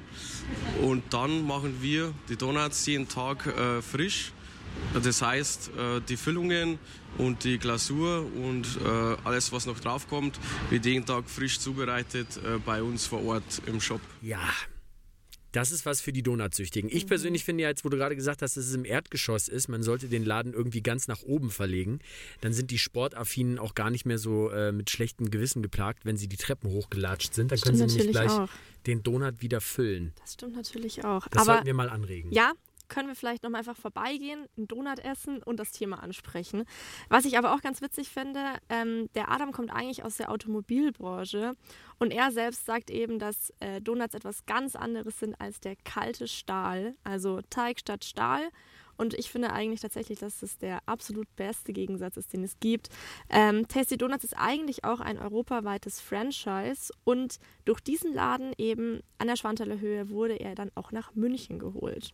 und 0.83 1.03
dann 1.13 1.45
machen 1.45 1.79
wir 1.81 2.15
die 2.29 2.37
Donuts 2.37 2.87
jeden 2.87 3.09
Tag 3.09 3.47
äh, 3.47 3.83
frisch. 3.83 4.33
Das 4.95 5.23
heißt, 5.23 5.71
äh, 5.77 6.01
die 6.09 6.17
Füllungen 6.17 6.79
und 7.19 7.45
die 7.45 7.59
Glasur 7.59 8.27
und 8.37 8.67
äh, 8.85 9.17
alles, 9.25 9.53
was 9.53 9.67
noch 9.67 9.79
draufkommt, 9.79 10.39
wird 10.71 10.85
jeden 10.87 11.07
Tag 11.07 11.29
frisch 11.29 11.59
zubereitet 11.61 12.29
äh, 12.39 12.59
bei 12.59 12.83
uns 12.83 13.07
vor 13.07 13.25
Ort 13.25 13.63
im 13.67 13.81
Shop. 13.81 14.01
Ja. 14.23 14.41
Das 15.53 15.73
ist 15.73 15.85
was 15.85 16.01
für 16.01 16.13
die 16.13 16.23
Donutsüchtigen. 16.23 16.89
Ich 16.93 17.09
persönlich 17.09 17.45
finde 17.45 17.65
ja, 17.65 17.69
jetzt 17.69 17.85
wo 17.85 17.89
du 17.89 17.97
gerade 17.97 18.15
gesagt 18.15 18.41
hast, 18.41 18.57
dass 18.57 18.65
es 18.67 18.75
im 18.75 18.85
Erdgeschoss 18.85 19.49
ist, 19.49 19.67
man 19.69 19.83
sollte 19.83 20.07
den 20.07 20.25
Laden 20.25 20.53
irgendwie 20.53 20.81
ganz 20.81 21.09
nach 21.09 21.23
oben 21.23 21.51
verlegen. 21.51 21.99
Dann 22.41 22.53
sind 22.53 22.71
die 22.71 22.79
Sportaffinen 22.79 23.59
auch 23.59 23.75
gar 23.75 23.91
nicht 23.91 24.07
mehr 24.07 24.19
so 24.19 24.51
äh, 24.51 24.71
mit 24.71 24.91
schlechtem 24.91 25.29
Gewissen 25.31 25.61
geplagt, 25.61 26.05
wenn 26.05 26.17
sie 26.17 26.29
die 26.29 26.37
Treppen 26.37 26.71
hochgelatscht 26.71 27.35
sind. 27.35 27.51
Dann 27.51 27.61
können 27.61 27.77
sie 27.77 27.83
nämlich 27.83 27.97
natürlich 28.15 28.29
gleich 28.29 28.31
auch. 28.31 28.49
den 28.87 29.03
Donut 29.03 29.43
wieder 29.43 29.61
füllen. 29.61 30.13
Das 30.21 30.35
stimmt 30.35 30.55
natürlich 30.55 31.05
auch. 31.05 31.27
Das 31.27 31.43
Aber 31.43 31.55
sollten 31.55 31.67
wir 31.67 31.75
mal 31.75 31.91
anregen. 31.91 32.31
ja, 32.33 32.53
können 32.91 33.09
wir 33.09 33.15
vielleicht 33.15 33.43
noch 33.43 33.51
mal 33.51 33.59
einfach 33.59 33.77
vorbeigehen, 33.77 34.47
einen 34.59 34.69
Donut 34.69 34.99
essen 34.99 35.43
und 35.43 35.59
das 35.59 35.73
Thema 35.73 36.03
ansprechen. 36.03 36.65
Was 37.09 37.25
ich 37.25 37.39
aber 37.39 37.55
auch 37.55 37.63
ganz 37.63 37.81
witzig 37.81 38.11
finde, 38.11 38.41
ähm, 38.69 39.09
der 39.15 39.31
Adam 39.31 39.53
kommt 39.53 39.73
eigentlich 39.73 40.05
aus 40.05 40.19
der 40.19 40.31
Automobilbranche 40.31 41.57
und 41.99 42.11
er 42.11 42.31
selbst 42.33 42.67
sagt 42.67 42.91
eben, 42.91 43.19
dass 43.19 43.55
äh, 43.61 43.81
Donuts 43.81 44.15
etwas 44.15 44.45
ganz 44.45 44.77
anderes 44.77 45.19
sind 45.19 45.41
als 45.41 45.61
der 45.61 45.77
kalte 45.77 46.29
Stahl, 46.29 46.95
also 47.05 47.41
Teig 47.49 47.81
statt 47.81 48.05
Stahl. 48.05 48.43
Und 49.01 49.15
ich 49.15 49.31
finde 49.31 49.51
eigentlich 49.55 49.81
tatsächlich, 49.81 50.19
dass 50.19 50.41
das 50.41 50.59
der 50.59 50.81
absolut 50.85 51.27
beste 51.35 51.73
Gegensatz 51.73 52.19
ist, 52.19 52.35
den 52.35 52.45
es 52.45 52.61
gibt. 52.61 52.91
Ähm, 53.31 53.67
Tasty 53.67 53.97
Donuts 53.97 54.25
ist 54.25 54.37
eigentlich 54.37 54.85
auch 54.85 55.01
ein 55.01 55.19
europaweites 55.19 56.03
Franchise 56.03 56.93
und 57.05 57.39
durch 57.65 57.81
diesen 57.81 58.13
Laden 58.13 58.53
eben 58.59 59.01
an 59.17 59.29
der 59.29 59.37
Schwanthaler 59.37 59.81
Höhe 59.81 60.11
wurde 60.11 60.35
er 60.35 60.55
dann 60.55 60.71
auch 60.75 60.93
nach 60.93 61.15
München 61.15 61.59
geholt. 61.59 62.13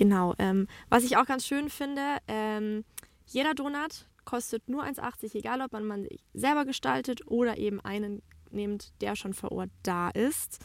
Genau. 0.00 0.34
Ähm, 0.38 0.66
was 0.88 1.04
ich 1.04 1.18
auch 1.18 1.26
ganz 1.26 1.46
schön 1.46 1.68
finde, 1.68 2.16
ähm, 2.26 2.86
jeder 3.26 3.52
Donut 3.52 4.08
kostet 4.24 4.66
nur 4.66 4.82
1,80, 4.82 5.34
egal 5.34 5.60
ob 5.60 5.72
man 5.72 5.84
man 5.84 6.04
sich 6.04 6.22
selber 6.32 6.64
gestaltet 6.64 7.26
oder 7.26 7.58
eben 7.58 7.82
einen 7.82 8.22
nimmt, 8.50 8.94
der 9.02 9.14
schon 9.14 9.34
vor 9.34 9.52
Ort 9.52 9.68
da 9.82 10.08
ist. 10.08 10.64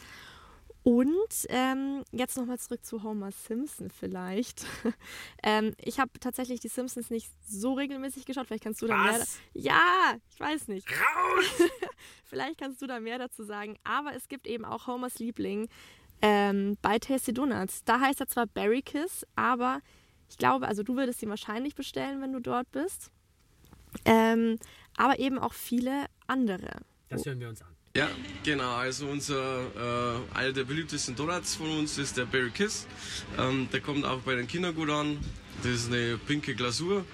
Und 0.84 1.46
ähm, 1.50 2.02
jetzt 2.12 2.38
nochmal 2.38 2.58
zurück 2.58 2.82
zu 2.82 3.02
Homer 3.02 3.30
Simpson 3.30 3.90
vielleicht. 3.90 4.64
ähm, 5.42 5.74
ich 5.84 6.00
habe 6.00 6.18
tatsächlich 6.18 6.60
die 6.60 6.68
Simpsons 6.68 7.10
nicht 7.10 7.30
so 7.46 7.74
regelmäßig 7.74 8.24
geschaut. 8.24 8.46
Vielleicht 8.46 8.64
kannst 8.64 8.80
du 8.80 8.86
da 8.86 8.96
mehr. 8.96 9.22
Ja, 9.52 10.16
ich 10.32 10.40
weiß 10.40 10.68
nicht. 10.68 10.88
Raus! 10.88 11.68
Vielleicht 12.24 12.58
kannst 12.58 12.80
du 12.80 12.86
da 12.86 13.00
mehr 13.00 13.18
dazu 13.18 13.42
sagen. 13.42 13.76
Aber 13.84 14.14
es 14.14 14.28
gibt 14.28 14.46
eben 14.46 14.64
auch 14.64 14.86
Homers 14.86 15.18
Liebling 15.18 15.68
ähm, 16.22 16.76
bei 16.82 16.98
Tasty 16.98 17.32
Donuts. 17.32 17.84
Da 17.84 18.00
heißt 18.00 18.20
er 18.20 18.28
zwar 18.28 18.46
Berry 18.46 18.82
Kiss, 18.82 19.26
aber 19.36 19.80
ich 20.28 20.38
glaube, 20.38 20.66
also 20.66 20.82
du 20.82 20.96
würdest 20.96 21.22
ihn 21.22 21.28
wahrscheinlich 21.28 21.74
bestellen, 21.74 22.20
wenn 22.20 22.32
du 22.32 22.40
dort 22.40 22.70
bist. 22.72 23.10
Ähm, 24.04 24.58
aber 24.96 25.18
eben 25.18 25.38
auch 25.38 25.52
viele 25.52 26.06
andere. 26.26 26.80
Das 27.08 27.24
hören 27.24 27.40
wir 27.40 27.48
uns 27.48 27.62
an. 27.62 27.68
Ja, 27.96 28.10
genau. 28.44 28.74
Also 28.74 29.06
unser 29.06 30.20
äh, 30.34 30.36
einer 30.36 30.52
der 30.52 30.64
beliebtesten 30.64 31.16
Donuts 31.16 31.54
von 31.54 31.70
uns 31.78 31.96
ist 31.96 32.16
der 32.18 32.26
Berry 32.26 32.50
Kiss. 32.50 32.86
Ähm, 33.38 33.68
der 33.72 33.80
kommt 33.80 34.04
auch 34.04 34.20
bei 34.20 34.34
den 34.34 34.46
Kindern 34.46 34.74
gut 34.74 34.90
an. 34.90 35.18
Das 35.62 35.72
ist 35.72 35.86
eine 35.92 36.18
pinke 36.18 36.54
Glasur. 36.54 37.06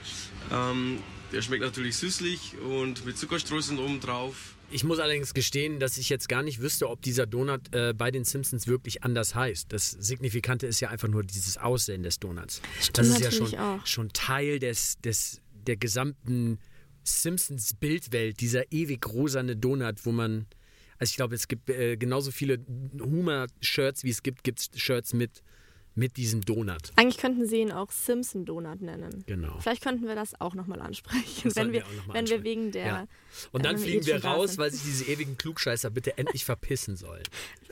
Ähm, 0.50 0.99
der 1.30 1.40
schmeckt 1.40 1.62
natürlich 1.62 1.97
süßlich 1.97 2.59
und 2.59 3.06
mit 3.06 3.16
Zuckerstreuseln 3.16 3.78
oben 3.78 4.00
drauf. 4.00 4.56
Ich 4.72 4.84
muss 4.84 4.98
allerdings 4.98 5.34
gestehen, 5.34 5.80
dass 5.80 5.98
ich 5.98 6.08
jetzt 6.08 6.30
gar 6.30 6.42
nicht 6.42 6.62
wüsste, 6.62 6.88
ob 6.88 7.02
dieser 7.02 7.26
Donut 7.26 7.74
äh, 7.74 7.92
bei 7.92 8.10
den 8.10 8.24
Simpsons 8.24 8.66
wirklich 8.66 9.04
anders 9.04 9.34
heißt. 9.34 9.70
Das 9.70 9.90
Signifikante 9.90 10.66
ist 10.66 10.80
ja 10.80 10.88
einfach 10.88 11.08
nur 11.08 11.22
dieses 11.22 11.58
Aussehen 11.58 12.02
des 12.02 12.18
Donuts. 12.18 12.62
Stimmt 12.80 12.98
das 12.98 13.08
ist 13.08 13.20
ja 13.20 13.30
schon, 13.30 13.54
auch. 13.58 13.86
schon 13.86 14.08
Teil 14.14 14.58
des, 14.58 14.98
des, 15.00 15.42
der 15.66 15.76
gesamten 15.76 16.58
Simpsons-Bildwelt, 17.04 18.40
dieser 18.40 18.72
ewig 18.72 19.06
rosane 19.06 19.56
Donut, 19.56 20.06
wo 20.06 20.12
man. 20.12 20.46
Also 20.98 21.10
ich 21.10 21.16
glaube, 21.16 21.34
es 21.34 21.48
gibt 21.48 21.68
äh, 21.68 21.96
genauso 21.96 22.30
viele 22.30 22.64
Humor-Shirts, 22.98 24.04
wie 24.04 24.10
es 24.10 24.22
gibt, 24.22 24.42
gibt 24.44 24.60
es 24.60 24.80
Shirts 24.80 25.12
mit, 25.12 25.42
mit 25.94 26.16
diesem 26.16 26.42
Donut. 26.42 26.92
Eigentlich 26.96 27.18
könnten 27.18 27.46
sie 27.46 27.61
ihn 27.61 27.72
auch 27.72 27.90
Simpson 27.90 28.44
Donut 28.44 28.80
nennen. 28.80 29.25
Genau. 29.26 29.58
Vielleicht 29.61 29.82
könnten 29.82 30.06
wir 30.06 30.14
das 30.14 30.40
auch 30.40 30.54
nochmal 30.54 30.80
ansprechen, 30.80 31.42
Das 31.44 31.56
wenn 31.56 31.72
wir, 31.72 31.82
wir 31.82 32.14
wenn 32.14 32.28
wir 32.28 32.42
wegen 32.44 32.72
der. 32.72 32.87
Ja. 32.87 33.06
Und 33.52 33.64
dann 33.64 33.76
wenn 33.76 33.82
fliegen 33.82 34.06
wir 34.06 34.25
raus, 34.25 34.58
weil 34.58 34.70
sich 34.70 34.82
diese 34.82 35.04
ewigen 35.04 35.37
Klugscheißer 35.37 35.90
bitte 35.90 36.16
endlich 36.18 36.44
verpissen 36.44 36.96
sollen. 36.96 37.22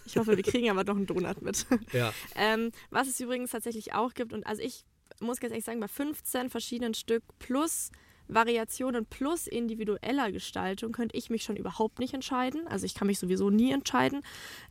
Ich 0.04 0.16
hoffe, 0.16 0.36
wir 0.36 0.42
kriegen 0.42 0.70
aber 0.70 0.84
doch 0.84 0.96
einen 0.96 1.06
Donut 1.06 1.40
mit. 1.42 1.66
Ja. 1.92 2.12
Ähm, 2.36 2.72
was 2.90 3.08
es 3.08 3.18
übrigens 3.20 3.50
tatsächlich 3.50 3.94
auch 3.94 4.14
gibt, 4.14 4.32
und 4.32 4.46
also 4.46 4.62
ich 4.62 4.84
muss 5.20 5.40
ganz 5.40 5.52
ehrlich 5.52 5.64
sagen, 5.64 5.80
bei 5.80 5.88
15 5.88 6.50
verschiedenen 6.50 6.94
Stück 6.94 7.22
plus 7.38 7.90
Variationen 8.34 9.06
plus 9.06 9.46
individueller 9.46 10.32
Gestaltung 10.32 10.92
könnte 10.92 11.16
ich 11.16 11.30
mich 11.30 11.42
schon 11.42 11.56
überhaupt 11.56 11.98
nicht 11.98 12.14
entscheiden. 12.14 12.66
Also 12.66 12.86
ich 12.86 12.94
kann 12.94 13.06
mich 13.06 13.18
sowieso 13.18 13.50
nie 13.50 13.72
entscheiden. 13.72 14.22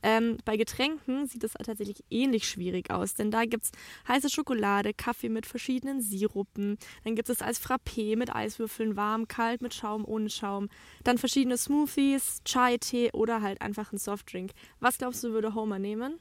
Ähm, 0.04 0.38
bei 0.46 0.58
Getränken 0.58 1.28
sieht 1.28 1.44
es 1.44 1.54
tatsächlich 1.54 2.04
ähnlich 2.10 2.48
schwierig 2.48 2.92
aus, 2.92 3.16
denn 3.16 3.32
da 3.32 3.46
gibt 3.46 3.66
es 3.66 3.72
heiße 4.08 4.30
Schokolade, 4.30 4.94
Kaffee 4.94 5.30
mit 5.30 5.46
verschiedenen 5.46 6.01
Sirupen, 6.01 6.78
dann 7.04 7.16
gibt 7.16 7.30
es 7.30 7.42
als 7.42 7.62
Frappé 7.62 8.18
mit 8.18 8.34
Eiswürfeln, 8.34 8.96
warm, 8.96 9.28
kalt, 9.28 9.62
mit 9.62 9.74
Schaum, 9.74 10.06
ohne 10.06 10.30
Schaum, 10.30 10.70
dann 11.04 11.18
verschiedene 11.18 11.58
Smoothies, 11.58 12.42
Chai-Tee 12.46 13.12
oder 13.13 13.42
halt 13.42 13.62
einfach 13.62 13.92
ein 13.92 13.98
Softdrink. 13.98 14.51
Was 14.80 14.98
glaubst 14.98 15.24
du, 15.24 15.32
würde 15.32 15.54
Homer 15.54 15.80
nehmen? 15.80 16.20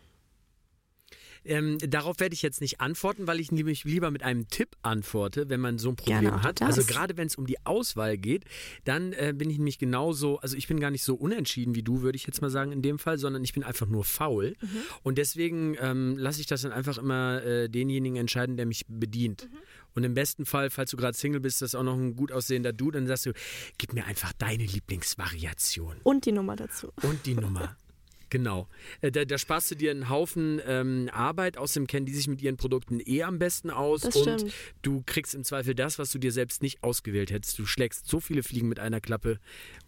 Ähm, 1.44 1.78
darauf 1.78 2.20
werde 2.20 2.34
ich 2.34 2.42
jetzt 2.42 2.60
nicht 2.60 2.80
antworten, 2.80 3.26
weil 3.26 3.40
ich 3.40 3.52
nämlich 3.52 3.84
lieber 3.84 4.10
mit 4.10 4.22
einem 4.22 4.48
Tipp 4.48 4.76
antworte, 4.82 5.48
wenn 5.48 5.60
man 5.60 5.78
so 5.78 5.90
ein 5.90 5.96
Problem 5.96 6.20
Gerne 6.20 6.42
hat. 6.42 6.60
das. 6.60 6.68
Also 6.68 6.84
gerade 6.84 7.16
wenn 7.16 7.26
es 7.26 7.36
um 7.36 7.46
die 7.46 7.64
Auswahl 7.64 8.18
geht, 8.18 8.44
dann 8.84 9.12
äh, 9.12 9.32
bin 9.36 9.50
ich 9.50 9.58
nämlich 9.58 9.78
genauso, 9.78 10.38
also 10.38 10.56
ich 10.56 10.68
bin 10.68 10.80
gar 10.80 10.90
nicht 10.90 11.04
so 11.04 11.14
unentschieden 11.14 11.74
wie 11.74 11.82
du, 11.82 12.02
würde 12.02 12.16
ich 12.16 12.26
jetzt 12.26 12.42
mal 12.42 12.50
sagen 12.50 12.72
in 12.72 12.82
dem 12.82 12.98
Fall, 12.98 13.18
sondern 13.18 13.42
ich 13.44 13.52
bin 13.52 13.62
einfach 13.62 13.86
nur 13.86 14.04
faul. 14.04 14.56
Mhm. 14.60 14.82
Und 15.02 15.18
deswegen 15.18 15.76
ähm, 15.80 16.16
lasse 16.18 16.40
ich 16.40 16.46
das 16.46 16.62
dann 16.62 16.72
einfach 16.72 16.98
immer 16.98 17.42
äh, 17.44 17.68
denjenigen 17.68 18.16
entscheiden, 18.16 18.56
der 18.56 18.66
mich 18.66 18.84
bedient. 18.88 19.48
Mhm. 19.50 19.58
Und 19.94 20.04
im 20.04 20.14
besten 20.14 20.46
Fall, 20.46 20.70
falls 20.70 20.90
du 20.90 20.96
gerade 20.96 21.16
Single 21.16 21.40
bist, 21.40 21.60
das 21.60 21.70
ist 21.70 21.74
auch 21.74 21.82
noch 21.82 21.96
ein 21.96 22.14
gut 22.14 22.30
aussehender 22.30 22.72
Dude, 22.72 22.98
dann 22.98 23.06
sagst 23.06 23.26
du, 23.26 23.32
gib 23.78 23.94
mir 23.94 24.04
einfach 24.06 24.32
deine 24.32 24.64
Lieblingsvariation. 24.64 25.96
Und 26.04 26.24
die 26.24 26.32
Nummer 26.32 26.56
dazu. 26.56 26.92
Und 27.02 27.26
die 27.26 27.34
Nummer. 27.34 27.76
Genau. 28.30 28.68
Äh, 29.00 29.10
Da, 29.10 29.24
da 29.24 29.38
sparst 29.38 29.70
du 29.70 29.74
dir 29.74 29.90
einen 29.90 30.08
Haufen 30.08 30.60
ähm, 30.66 31.08
Arbeit. 31.12 31.56
Außerdem 31.56 31.86
kennen 31.86 32.06
die 32.06 32.14
sich 32.14 32.28
mit 32.28 32.42
ihren 32.42 32.56
Produkten 32.56 33.00
eh 33.04 33.22
am 33.22 33.38
besten 33.38 33.70
aus. 33.70 34.02
Das 34.02 34.16
und 34.16 34.40
stimmt. 34.40 34.54
du 34.82 35.02
kriegst 35.06 35.34
im 35.34 35.44
Zweifel 35.44 35.74
das, 35.74 35.98
was 35.98 36.10
du 36.12 36.18
dir 36.18 36.32
selbst 36.32 36.62
nicht 36.62 36.82
ausgewählt 36.82 37.30
hättest. 37.30 37.58
Du 37.58 37.66
schlägst 37.66 38.06
so 38.08 38.20
viele 38.20 38.42
Fliegen 38.42 38.68
mit 38.68 38.78
einer 38.80 39.00
Klappe 39.00 39.38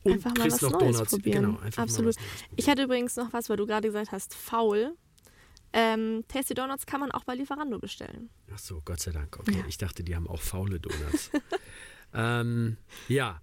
und 0.02 0.12
einfach 0.12 0.30
mal 0.35 0.42
kriegst 0.42 0.62
was 0.62 0.70
noch 0.70 0.80
Neues 0.80 0.97
Donuts. 0.97 1.11
probieren. 1.12 1.44
Genau, 1.44 1.59
einfach 1.61 1.82
Absolut. 1.82 2.16
Mal 2.16 2.23
was 2.25 2.40
Neues 2.40 2.50
Ich 2.56 2.68
hatte 2.68 2.82
übrigens 2.85 3.16
noch 3.16 3.32
was, 3.32 3.49
weil 3.50 3.56
du 3.56 3.66
gerade 3.66 3.88
gesagt 3.88 4.12
hast, 4.12 4.35
faul. 4.35 4.94
Ähm, 5.73 6.25
Tasty 6.26 6.54
Donuts 6.54 6.85
kann 6.85 6.99
man 6.99 7.12
auch 7.12 7.23
bei 7.25 7.35
Lieferando 7.37 7.78
bestellen. 7.78 8.28
Ach 8.52 8.59
so, 8.59 8.82
Gott 8.85 8.99
sei 9.00 9.12
Dank. 9.12 9.38
Okay, 9.38 9.59
Ja. 9.59 9.64
ich 9.68 9.78
dachte, 9.78 10.02
die 10.02 10.16
haben 10.16 10.26
auch 10.26 10.40
faule 10.42 10.80
Donuts. 10.80 11.30
ähm, 12.14 12.76
ja, 13.06 13.40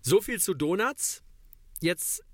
so 0.00 0.20
viel 0.20 0.40
zu 0.40 0.54
Donuts. 0.54 1.22
Jetzt 1.80 2.24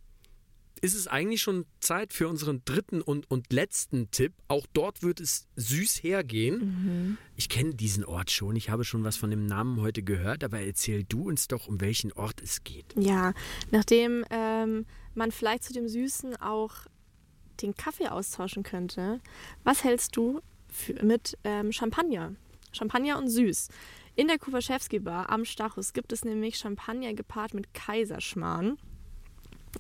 ist 0.83 0.95
es 0.95 1.07
eigentlich 1.07 1.41
schon 1.41 1.65
Zeit 1.81 2.13
für 2.13 2.29
unseren 2.29 2.63
dritten 2.65 3.01
und, 3.03 3.31
und 3.31 3.53
letzten 3.53 4.11
Tipp. 4.11 4.35
Auch 4.49 4.67
dort 4.73 5.03
wird 5.03 5.21
es 5.21 5.47
süß 5.55 6.03
hergehen. 6.03 7.17
Ich 7.37 7.49
kenne 7.49 7.75
diesen 7.75 8.05
Ort 8.05 8.33
schon. 8.33 8.57
Ich 8.57 8.69
habe 8.69 8.85
schon 8.85 9.05
was 9.05 9.17
von 9.17 9.31
dem 9.31 9.47
Namen 9.47 9.81
heute 9.81 10.03
gehört. 10.03 10.43
Aber 10.43 10.61
erzähl 10.61 11.05
du 11.05 11.29
uns 11.29 11.47
doch, 11.47 11.69
um 11.69 11.81
welchen 11.81 12.13
Ort 12.13 12.43
es 12.43 12.65
geht. 12.65 12.87
Ja, 12.97 13.33
nachdem 13.71 14.25
ähm, 14.31 14.85
man 15.15 15.31
vielleicht 15.31 15.63
zu 15.63 15.73
dem 15.73 15.89
Süßen 15.89 16.37
auch 16.37 16.75
den 17.63 17.77
Kaffee 17.77 18.09
austauschen 18.09 18.65
könnte, 18.65 19.21
was 19.63 19.85
hältst 19.85 20.17
du 20.17 20.41
für, 20.69 20.95
mit 21.05 21.39
ähm, 21.45 21.71
Champagner? 21.71 22.35
Champagner 22.73 23.19
und 23.19 23.29
süß. 23.29 23.69
In 24.17 24.27
der 24.27 24.39
Kuwaschewski 24.39 24.99
Bar 24.99 25.31
am 25.31 25.45
Stachus 25.45 25.93
gibt 25.93 26.13
es 26.13 26.25
nämlich 26.25 26.59
Champagner 26.59 27.15
gepaart 27.15 27.55
mit 27.55 27.73
Kaiserschmarrn, 27.73 28.79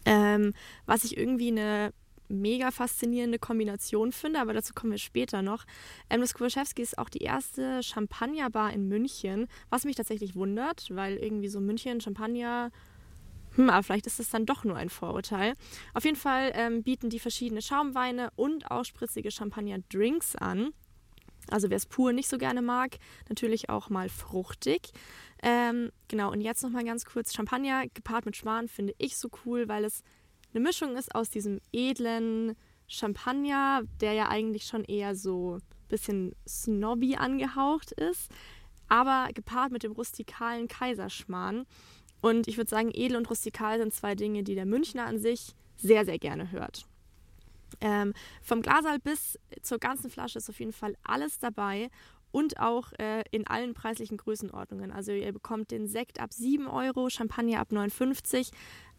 ähm, 0.04 0.52
was 0.86 1.04
ich 1.04 1.16
irgendwie 1.16 1.48
eine 1.48 1.92
mega 2.28 2.70
faszinierende 2.70 3.38
Kombination 3.38 4.10
finde, 4.10 4.40
aber 4.40 4.54
dazu 4.54 4.72
kommen 4.74 4.92
wir 4.92 4.98
später 4.98 5.42
noch. 5.42 5.64
Ähm, 6.08 6.20
das 6.20 6.34
Kuwaschewski 6.34 6.82
ist 6.82 6.98
auch 6.98 7.08
die 7.08 7.18
erste 7.18 7.82
Champagnerbar 7.82 8.72
in 8.72 8.88
München, 8.88 9.48
was 9.70 9.84
mich 9.84 9.96
tatsächlich 9.96 10.34
wundert, 10.34 10.86
weil 10.90 11.16
irgendwie 11.16 11.48
so 11.48 11.60
München 11.60 12.00
Champagner 12.00 12.70
hm, 13.56 13.68
aber 13.68 13.82
vielleicht 13.82 14.06
ist 14.06 14.18
es 14.18 14.30
dann 14.30 14.46
doch 14.46 14.64
nur 14.64 14.76
ein 14.76 14.88
Vorurteil. 14.88 15.54
Auf 15.94 16.04
jeden 16.04 16.16
Fall 16.16 16.52
ähm, 16.54 16.82
bieten 16.82 17.10
die 17.10 17.18
verschiedene 17.18 17.60
Schaumweine 17.60 18.30
und 18.36 18.70
auch 18.70 18.84
spritzige 18.84 19.30
Champagner-Drinks 19.30 20.36
an. 20.36 20.72
Also 21.50 21.70
wer 21.70 21.76
es 21.76 21.86
pur 21.86 22.12
nicht 22.12 22.28
so 22.28 22.38
gerne 22.38 22.62
mag, 22.62 22.98
natürlich 23.28 23.68
auch 23.68 23.90
mal 23.90 24.08
fruchtig. 24.08 24.92
Ähm, 25.42 25.90
genau, 26.06 26.30
und 26.30 26.40
jetzt 26.40 26.62
nochmal 26.62 26.84
ganz 26.84 27.04
kurz. 27.04 27.34
Champagner 27.34 27.88
gepaart 27.88 28.26
mit 28.26 28.36
Schwan 28.36 28.68
finde 28.68 28.94
ich 28.98 29.16
so 29.16 29.28
cool, 29.44 29.68
weil 29.68 29.84
es 29.84 30.02
eine 30.54 30.62
Mischung 30.62 30.96
ist 30.96 31.14
aus 31.14 31.30
diesem 31.30 31.60
edlen 31.72 32.56
Champagner, 32.86 33.82
der 34.00 34.12
ja 34.12 34.28
eigentlich 34.28 34.64
schon 34.64 34.84
eher 34.84 35.16
so 35.16 35.56
ein 35.56 35.88
bisschen 35.88 36.36
snobby 36.46 37.16
angehaucht 37.16 37.92
ist, 37.92 38.30
aber 38.88 39.32
gepaart 39.32 39.72
mit 39.72 39.82
dem 39.82 39.92
rustikalen 39.92 40.68
Kaiserschmarrn. 40.68 41.66
Und 42.20 42.46
ich 42.46 42.56
würde 42.56 42.70
sagen, 42.70 42.90
edel 42.92 43.16
und 43.16 43.28
rustikal 43.28 43.78
sind 43.78 43.92
zwei 43.92 44.14
Dinge, 44.14 44.44
die 44.44 44.54
der 44.54 44.66
Münchner 44.66 45.06
an 45.06 45.18
sich 45.18 45.54
sehr, 45.76 46.04
sehr 46.04 46.18
gerne 46.18 46.52
hört. 46.52 46.86
Ähm, 47.80 48.12
vom 48.42 48.62
Glasal 48.62 49.00
bis 49.00 49.38
zur 49.62 49.78
ganzen 49.78 50.10
Flasche 50.10 50.38
ist 50.38 50.48
auf 50.48 50.60
jeden 50.60 50.72
Fall 50.72 50.94
alles 51.02 51.38
dabei 51.38 51.90
und 52.32 52.58
auch 52.58 52.92
äh, 52.98 53.22
in 53.30 53.46
allen 53.46 53.74
preislichen 53.74 54.16
Größenordnungen. 54.16 54.90
Also 54.90 55.12
ihr 55.12 55.32
bekommt 55.32 55.70
den 55.70 55.86
Sekt 55.86 56.20
ab 56.20 56.32
7 56.32 56.66
Euro, 56.66 57.08
Champagner 57.10 57.60
ab 57.60 57.70
59. 57.70 58.50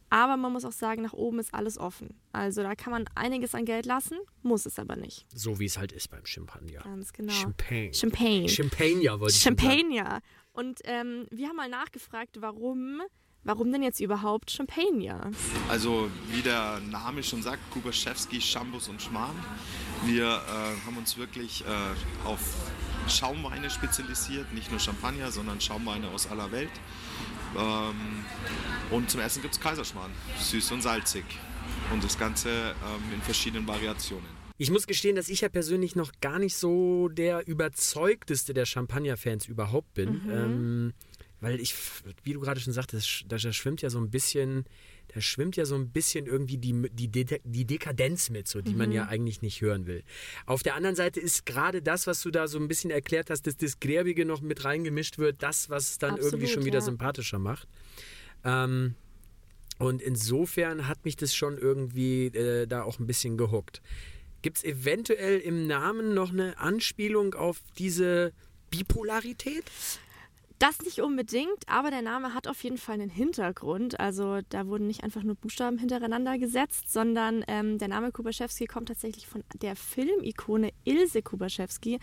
Aber 0.10 0.38
man 0.38 0.54
muss 0.54 0.64
auch 0.64 0.72
sagen, 0.72 1.02
nach 1.02 1.14
oben 1.14 1.40
ist 1.40 1.56
alles 1.56 1.80
offen. 1.80 2.14
Also 2.34 2.62
da 2.62 2.76
kann 2.76 2.92
man 2.92 3.06
einiges 3.16 3.56
an 3.56 3.66
Geld 3.66 3.88
lassen, 3.88 4.20
muss 4.44 4.68
es 4.68 4.78
aber 4.78 4.96
nicht. 4.96 5.26
So 5.34 5.60
wie 5.60 5.66
es 5.66 5.80
halt 5.80 5.92
ist 5.92 6.12
beim 6.12 6.24
Champagner. 6.24 6.82
Ganz 6.82 7.12
genau. 7.14 7.34
Champagne. 7.34 7.92
Champagne. 7.96 8.48
Champagner 8.48 9.20
wollte 9.20 9.34
ich 9.34 9.42
schon 9.42 9.58
sagen. 9.58 9.72
Champagner. 9.72 10.22
Und 10.52 10.82
ähm, 10.84 11.26
wir 11.32 11.48
haben 11.48 11.56
mal 11.56 11.68
nachgefragt, 11.68 12.38
warum, 12.42 13.02
warum 13.44 13.72
denn 13.72 13.82
jetzt 13.82 14.00
überhaupt 14.02 14.52
Champagner? 14.52 15.32
Also 15.68 16.12
wie 16.30 16.44
der 16.44 16.80
Name 16.92 17.24
schon 17.24 17.42
sagt, 17.42 17.72
Kubaschewski, 17.72 18.40
Schambus 18.40 18.90
und 18.90 19.02
Schmarrn. 19.02 19.36
Wir 20.06 20.26
äh, 20.28 20.86
haben 20.86 20.98
uns 20.98 21.18
wirklich 21.18 21.66
äh, 21.66 22.28
auf 22.28 22.72
Schaumweine 23.10 23.70
spezialisiert, 23.70 24.52
nicht 24.54 24.72
nur 24.72 24.80
Champagner, 24.80 25.32
sondern 25.32 25.60
Schaumweine 25.62 26.10
aus 26.10 26.28
aller 26.28 26.52
Welt. 26.52 26.72
Ähm, 27.58 28.26
und 28.92 29.10
zum 29.10 29.22
Essen 29.22 29.42
gibt 29.42 29.54
es 29.56 29.60
Kaiserschmarrn, 29.60 30.12
süß 30.40 30.72
und 30.72 30.82
salzig. 30.82 31.26
Und 31.92 32.04
das 32.04 32.18
Ganze 32.18 32.50
ähm, 32.50 33.14
in 33.14 33.22
verschiedenen 33.22 33.68
Variationen. 33.68 34.28
Ich 34.58 34.70
muss 34.70 34.88
gestehen, 34.88 35.16
dass 35.16 35.30
ich 35.30 35.42
ja 35.42 35.50
persönlich 35.50 35.96
noch 35.96 36.12
gar 36.22 36.40
nicht 36.40 36.56
so 36.56 37.10
der 37.10 37.48
überzeugteste 37.48 38.54
der 38.54 38.66
Champagner-Fans 38.66 39.48
überhaupt 39.48 39.94
bin. 39.94 40.22
Ähm, 40.30 40.94
weil 41.42 41.60
ich, 41.60 41.76
wie 42.24 42.34
du 42.34 42.40
gerade 42.40 42.62
schon 42.62 42.72
sagtest, 42.72 43.26
da 43.28 43.38
da 43.38 43.52
schwimmt 43.52 43.82
ja 43.82 43.90
so 43.90 44.00
ein 44.00 44.10
bisschen 44.10 44.66
da 45.08 45.22
schwimmt 45.22 45.56
ja 45.56 45.66
so 45.66 45.76
ein 45.76 45.90
bisschen 45.90 46.26
irgendwie 46.26 46.58
die, 46.58 46.90
die, 46.92 47.08
De 47.08 47.40
die 47.44 47.66
Dekadenz 47.66 48.30
mit, 48.30 48.48
so, 48.48 48.62
die 48.62 48.74
man 48.74 48.92
ja 48.92 49.08
eigentlich 49.08 49.42
nicht 49.42 49.62
hören 49.62 49.86
will. 49.86 50.04
Auf 50.46 50.64
der 50.64 50.76
anderen 50.76 50.96
Seite 50.96 51.20
ist 51.20 51.46
gerade 51.46 51.82
das, 51.82 52.08
was 52.08 52.22
du 52.22 52.32
da 52.32 52.48
so 52.48 52.58
ein 52.58 52.68
bisschen 52.68 52.90
erklärt 52.90 53.30
hast, 53.30 53.46
dass 53.46 53.58
das 53.58 53.80
Gräbige 53.80 54.26
noch 54.26 54.42
mit 54.42 54.64
reingemischt 54.66 55.18
wird, 55.18 55.44
das, 55.44 55.70
was 55.70 55.92
es 55.92 55.98
dann 55.98 56.16
Absolut, 56.16 56.34
irgendwie 56.34 56.52
schon 56.52 56.66
wieder 56.66 56.80
ja. 56.80 56.86
sympathischer 56.86 57.40
macht. 57.40 57.68
Ähm, 58.44 58.96
und 59.78 60.02
insofern 60.02 60.88
hat 60.88 61.06
mich 61.06 61.16
das 61.16 61.36
schon 61.36 61.58
irgendwie 61.58 62.28
äh, 62.28 62.68
da 62.68 62.84
auch 62.84 63.00
ein 63.00 63.08
bisschen 63.08 63.38
gehuckt. 63.38 63.82
Gibt 64.42 64.58
es 64.58 64.64
eventuell 64.64 65.40
im 65.40 65.68
Namen 65.68 66.14
noch 66.14 66.32
eine 66.32 66.58
Anspielung 66.58 67.34
auf 67.34 67.62
diese 67.78 68.34
Bipolarität? 68.70 69.64
Das 70.60 70.80
nicht 70.82 71.02
unbedingt, 71.02 71.68
aber 71.68 71.92
der 71.92 72.02
Name 72.02 72.34
hat 72.34 72.48
auf 72.48 72.64
jeden 72.64 72.78
Fall 72.78 72.96
einen 72.96 73.10
Hintergrund. 73.10 74.00
Also 74.00 74.40
da 74.50 74.68
wurden 74.68 74.88
nicht 74.88 75.04
einfach 75.04 75.24
nur 75.24 75.36
Buchstaben 75.36 75.78
hintereinander 75.78 76.38
gesetzt, 76.38 76.92
sondern 76.92 77.44
ähm, 77.48 77.78
der 77.78 77.90
Name 77.90 78.12
Kubaschewski 78.12 78.66
kommt 78.66 78.88
tatsächlich 78.88 79.28
von 79.28 79.44
der 79.62 79.76
Filmikone 79.76 80.72
Ilse 80.86 81.22
Kubaschewski, 81.22 82.00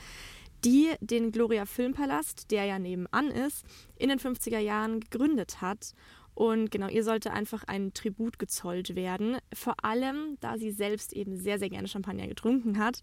die 0.64 0.90
den 1.00 1.32
Gloria 1.32 1.64
Filmpalast, 1.64 2.50
der 2.50 2.64
ja 2.64 2.78
nebenan 2.78 3.28
ist, 3.28 3.64
in 3.96 4.10
den 4.10 4.18
50er 4.18 4.58
Jahren 4.58 5.00
gegründet 5.00 5.60
hat. 5.62 5.94
Und 6.34 6.70
genau, 6.70 6.88
ihr 6.88 7.04
sollte 7.04 7.32
einfach 7.32 7.64
ein 7.64 7.92
Tribut 7.92 8.38
gezollt 8.38 8.94
werden. 8.94 9.38
Vor 9.52 9.84
allem, 9.84 10.36
da 10.40 10.58
sie 10.58 10.70
selbst 10.70 11.12
eben 11.12 11.36
sehr, 11.36 11.58
sehr 11.58 11.70
gerne 11.70 11.88
Champagner 11.88 12.28
getrunken 12.28 12.78
hat. 12.78 13.00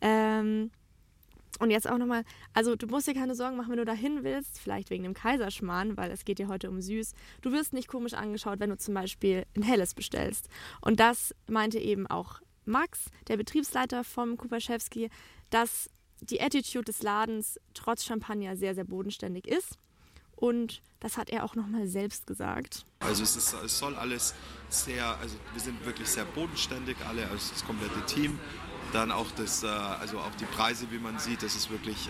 Ähm, 0.00 0.70
und 1.60 1.70
jetzt 1.70 1.88
auch 1.88 1.98
nochmal, 1.98 2.24
also 2.54 2.74
du 2.74 2.86
musst 2.86 3.06
dir 3.06 3.14
keine 3.14 3.34
Sorgen 3.34 3.56
machen, 3.56 3.70
wenn 3.70 3.76
du 3.76 3.84
dahin 3.84 4.24
willst, 4.24 4.58
vielleicht 4.58 4.88
wegen 4.88 5.04
dem 5.04 5.14
Kaiserschmarrn, 5.14 5.96
weil 5.96 6.10
es 6.10 6.24
geht 6.24 6.38
ja 6.38 6.48
heute 6.48 6.70
um 6.70 6.80
süß. 6.80 7.12
Du 7.42 7.52
wirst 7.52 7.74
nicht 7.74 7.86
komisch 7.86 8.14
angeschaut, 8.14 8.60
wenn 8.60 8.70
du 8.70 8.78
zum 8.78 8.94
Beispiel 8.94 9.44
ein 9.54 9.62
helles 9.62 9.94
bestellst. 9.94 10.48
Und 10.80 11.00
das 11.00 11.34
meinte 11.46 11.78
eben 11.78 12.06
auch 12.06 12.40
Max, 12.64 13.10
der 13.28 13.36
Betriebsleiter 13.36 14.04
vom 14.04 14.38
Kupaschewski, 14.38 15.10
dass 15.50 15.90
die 16.22 16.40
Attitude 16.40 16.84
des 16.84 17.02
Ladens 17.02 17.60
trotz 17.74 18.04
Champagner 18.04 18.56
sehr, 18.56 18.74
sehr 18.74 18.84
bodenständig 18.84 19.46
ist. 19.46 19.76
Und 20.36 20.80
das 21.00 21.18
hat 21.18 21.28
er 21.28 21.44
auch 21.44 21.54
nochmal 21.54 21.86
selbst 21.86 22.26
gesagt. 22.26 22.86
Also 23.00 23.22
es, 23.22 23.36
ist, 23.36 23.52
es 23.52 23.78
soll 23.78 23.94
alles 23.96 24.34
sehr, 24.70 25.18
also 25.18 25.36
wir 25.52 25.60
sind 25.60 25.84
wirklich 25.84 26.08
sehr 26.08 26.24
bodenständig, 26.24 26.96
alle, 27.06 27.28
also 27.28 27.50
das 27.50 27.62
komplette 27.62 28.00
Team. 28.06 28.38
Dann 28.92 29.12
auch 29.12 29.30
das, 29.36 29.62
äh, 29.62 29.66
also 29.66 30.18
auch 30.18 30.34
die 30.40 30.44
Preise, 30.46 30.86
wie 30.90 30.98
man 30.98 31.18
sieht, 31.18 31.42
das 31.42 31.54
ist 31.54 31.70
wirklich 31.70 32.08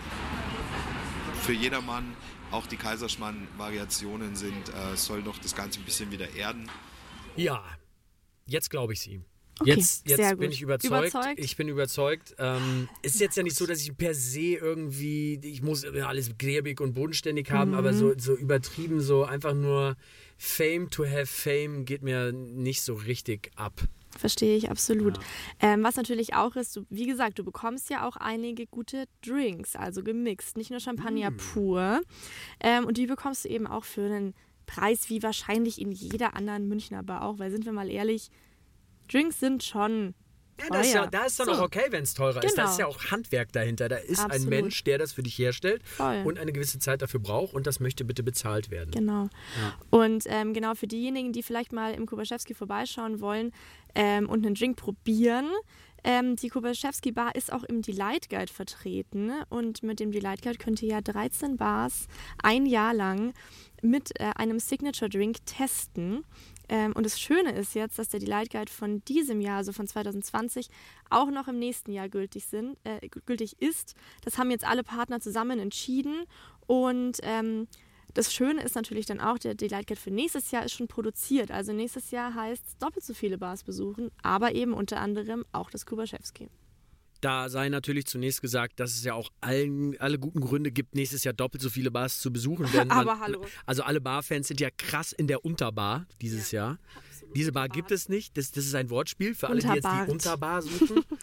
für 1.43 1.53
jedermann. 1.53 2.15
Auch 2.51 2.67
die 2.67 2.75
Kaiserschmarrn-Variationen 2.77 4.35
sind, 4.35 4.69
äh, 4.69 4.95
soll 4.97 5.21
noch 5.21 5.37
das 5.37 5.55
Ganze 5.55 5.79
ein 5.79 5.85
bisschen 5.85 6.11
wieder 6.11 6.29
erden. 6.35 6.69
Ja, 7.35 7.63
jetzt 8.45 8.69
glaube 8.69 8.93
ich 8.93 8.99
sie. 8.99 9.21
Okay, 9.59 9.75
jetzt 9.75 10.07
jetzt 10.09 10.17
bin 10.39 10.49
gut. 10.49 10.53
ich 10.53 10.61
überzeugt. 10.63 11.13
Überzeugt? 11.13 11.39
Ich 11.39 11.55
bin 11.55 11.67
überzeugt. 11.67 12.35
Ähm, 12.39 12.89
ist 13.03 13.19
jetzt 13.19 13.37
ja 13.37 13.43
nicht 13.43 13.55
so, 13.55 13.67
dass 13.67 13.79
ich 13.79 13.95
per 13.95 14.15
se 14.15 14.55
irgendwie, 14.55 15.39
ich 15.43 15.61
muss 15.61 15.85
alles 15.85 16.35
gräbig 16.37 16.81
und 16.81 16.93
bodenständig 16.93 17.51
haben, 17.51 17.75
aber 17.75 17.91
Mhm. 17.91 17.97
so, 17.97 18.13
so 18.17 18.35
übertrieben, 18.35 19.01
so 19.01 19.23
einfach 19.23 19.53
nur 19.53 19.95
Fame 20.37 20.89
to 20.89 21.05
have 21.05 21.27
Fame 21.27 21.85
geht 21.85 22.01
mir 22.01 22.31
nicht 22.31 22.81
so 22.81 22.95
richtig 22.95 23.51
ab. 23.55 23.81
Verstehe 24.21 24.55
ich 24.55 24.69
absolut. 24.69 25.17
Ähm, 25.59 25.83
was 25.83 25.95
natürlich 25.95 26.35
auch 26.35 26.55
ist, 26.55 26.75
du, 26.75 26.85
wie 26.91 27.07
gesagt, 27.07 27.39
du 27.39 27.43
bekommst 27.43 27.89
ja 27.89 28.07
auch 28.07 28.17
einige 28.17 28.67
gute 28.67 29.05
Drinks, 29.25 29.75
also 29.75 30.03
gemixt, 30.03 30.57
nicht 30.57 30.69
nur 30.69 30.79
Champagner 30.79 31.31
pur. 31.31 32.01
Ähm, 32.59 32.85
und 32.85 32.97
die 32.97 33.07
bekommst 33.07 33.45
du 33.45 33.49
eben 33.49 33.65
auch 33.65 33.83
für 33.83 34.05
einen 34.05 34.35
Preis 34.67 35.09
wie 35.09 35.23
wahrscheinlich 35.23 35.81
in 35.81 35.91
jeder 35.91 36.35
anderen 36.35 36.67
Münchner 36.67 37.01
Bar 37.01 37.23
auch, 37.23 37.39
weil 37.39 37.49
sind 37.49 37.65
wir 37.65 37.73
mal 37.73 37.89
ehrlich, 37.89 38.29
Drinks 39.11 39.39
sind 39.39 39.63
schon 39.63 40.13
Ja, 40.61 40.67
das 40.69 40.87
ist 40.87 40.93
ja, 40.93 41.07
da 41.07 41.25
ist 41.25 41.39
dann 41.39 41.47
So. 41.47 41.53
auch 41.53 41.61
okay, 41.61 41.85
wenn 41.89 42.03
es 42.03 42.13
teurer 42.13 42.43
ist. 42.43 42.57
Da 42.57 42.61
Genau. 42.63 42.71
ist 42.71 42.79
ja 42.79 42.87
auch 42.87 43.03
Handwerk 43.11 43.51
dahinter. 43.51 43.89
Da 43.89 43.97
ist 43.97 44.19
ein 44.19 44.25
Absolut. 44.25 44.49
Mensch, 44.49 44.83
der 44.83 44.97
das 44.97 45.13
für 45.13 45.23
dich 45.23 45.37
herstellt 45.37 45.81
Voll. 45.85 46.21
und 46.25 46.37
eine 46.39 46.51
gewisse 46.51 46.79
Zeit 46.79 47.01
dafür 47.01 47.19
braucht 47.19 47.53
und 47.53 47.67
das 47.67 47.79
möchte 47.79 48.05
bitte 48.05 48.23
bezahlt 48.23 48.69
werden. 48.71 48.91
Genau. 48.91 49.29
Und 49.89 50.23
ähm, 50.27 50.53
genau 50.53 50.75
für 50.75 50.87
diejenigen, 50.87 51.33
die 51.33 51.43
vielleicht 51.43 51.71
mal 51.73 51.93
im 51.93 52.05
Kubaschewski 52.05 52.53
vorbeischauen 52.53 53.21
wollen 53.21 53.51
ähm, 53.95 54.29
und 54.29 54.45
einen 54.45 54.55
Drink 54.55 54.77
probieren, 54.77 55.49
ähm, 56.03 56.35
die 56.35 56.49
Kubaschewski 56.49 57.11
Bar 57.11 57.35
ist 57.35 57.53
auch 57.53 57.63
im 57.63 57.83
Delight 57.83 58.27
Guide 58.29 58.51
vertreten 58.51 59.31
und 59.49 59.83
mit 59.83 59.99
dem 59.99 60.11
Delight 60.11 60.41
Guide 60.41 60.57
könnt 60.57 60.81
ihr 60.81 60.89
ja 60.89 61.01
13 61.01 61.57
Bars 61.57 62.07
ein 62.41 62.65
Jahr 62.65 62.93
lang 62.95 63.33
mit 63.83 64.09
äh, 64.19 64.31
einem 64.35 64.59
Signature 64.59 65.09
Drink 65.09 65.45
testen. 65.45 66.23
Ähm, 66.71 66.93
und 66.93 67.05
das 67.05 67.19
Schöne 67.19 67.51
ist 67.51 67.75
jetzt, 67.75 67.99
dass 67.99 68.07
der 68.07 68.21
Delight 68.21 68.49
Guide 68.49 68.71
von 68.71 69.03
diesem 69.03 69.41
Jahr, 69.41 69.57
also 69.57 69.73
von 69.73 69.87
2020, 69.87 70.69
auch 71.09 71.29
noch 71.29 71.49
im 71.49 71.59
nächsten 71.59 71.91
Jahr 71.91 72.07
gültig, 72.07 72.45
sind, 72.45 72.77
äh, 72.85 73.09
gültig 73.25 73.61
ist. 73.61 73.93
Das 74.23 74.37
haben 74.37 74.49
jetzt 74.49 74.65
alle 74.65 74.83
Partner 74.83 75.19
zusammen 75.19 75.59
entschieden 75.59 76.23
und 76.65 77.17
ähm, 77.23 77.67
das 78.13 78.33
Schöne 78.33 78.63
ist 78.63 78.75
natürlich 78.75 79.05
dann 79.05 79.19
auch, 79.19 79.37
der 79.37 79.53
Delight 79.53 79.87
Guide 79.87 79.99
für 79.99 80.11
nächstes 80.11 80.51
Jahr 80.51 80.63
ist 80.63 80.73
schon 80.73 80.87
produziert. 80.87 81.51
Also 81.51 81.73
nächstes 81.73 82.11
Jahr 82.11 82.33
heißt 82.33 82.81
doppelt 82.81 83.03
so 83.03 83.13
viele 83.13 83.37
Bars 83.37 83.63
besuchen, 83.63 84.09
aber 84.23 84.53
eben 84.53 84.73
unter 84.73 84.99
anderem 84.99 85.45
auch 85.51 85.69
das 85.69 85.85
Kubaschewski. 85.85 86.49
Da 87.21 87.49
sei 87.49 87.69
natürlich 87.69 88.07
zunächst 88.07 88.41
gesagt, 88.41 88.79
dass 88.79 88.91
es 88.91 89.03
ja 89.03 89.13
auch 89.13 89.29
allen, 89.41 89.95
alle 89.99 90.17
guten 90.17 90.41
Gründe 90.41 90.71
gibt, 90.71 90.95
nächstes 90.95 91.23
Jahr 91.23 91.33
doppelt 91.33 91.61
so 91.61 91.69
viele 91.69 91.91
Bars 91.91 92.19
zu 92.19 92.33
besuchen. 92.33 92.67
Man, 92.73 92.89
Aber 92.89 93.19
hallo. 93.19 93.45
Also 93.65 93.83
alle 93.83 94.01
Barfans 94.01 94.47
sind 94.47 94.59
ja 94.59 94.69
krass 94.75 95.11
in 95.11 95.27
der 95.27 95.45
Unterbar 95.45 96.07
dieses 96.19 96.51
Jahr. 96.51 96.79
Diese 97.35 97.51
Bar 97.51 97.69
gibt 97.69 97.91
es 97.91 98.09
nicht. 98.09 98.37
Das, 98.37 98.51
das 98.51 98.65
ist 98.65 98.75
ein 98.75 98.89
Wortspiel 98.89 99.35
für 99.35 99.47
alle, 99.47 99.61
die 99.61 99.67
jetzt 99.67 99.87
die 99.87 100.11
Unterbar 100.11 100.61
suchen. 100.61 101.03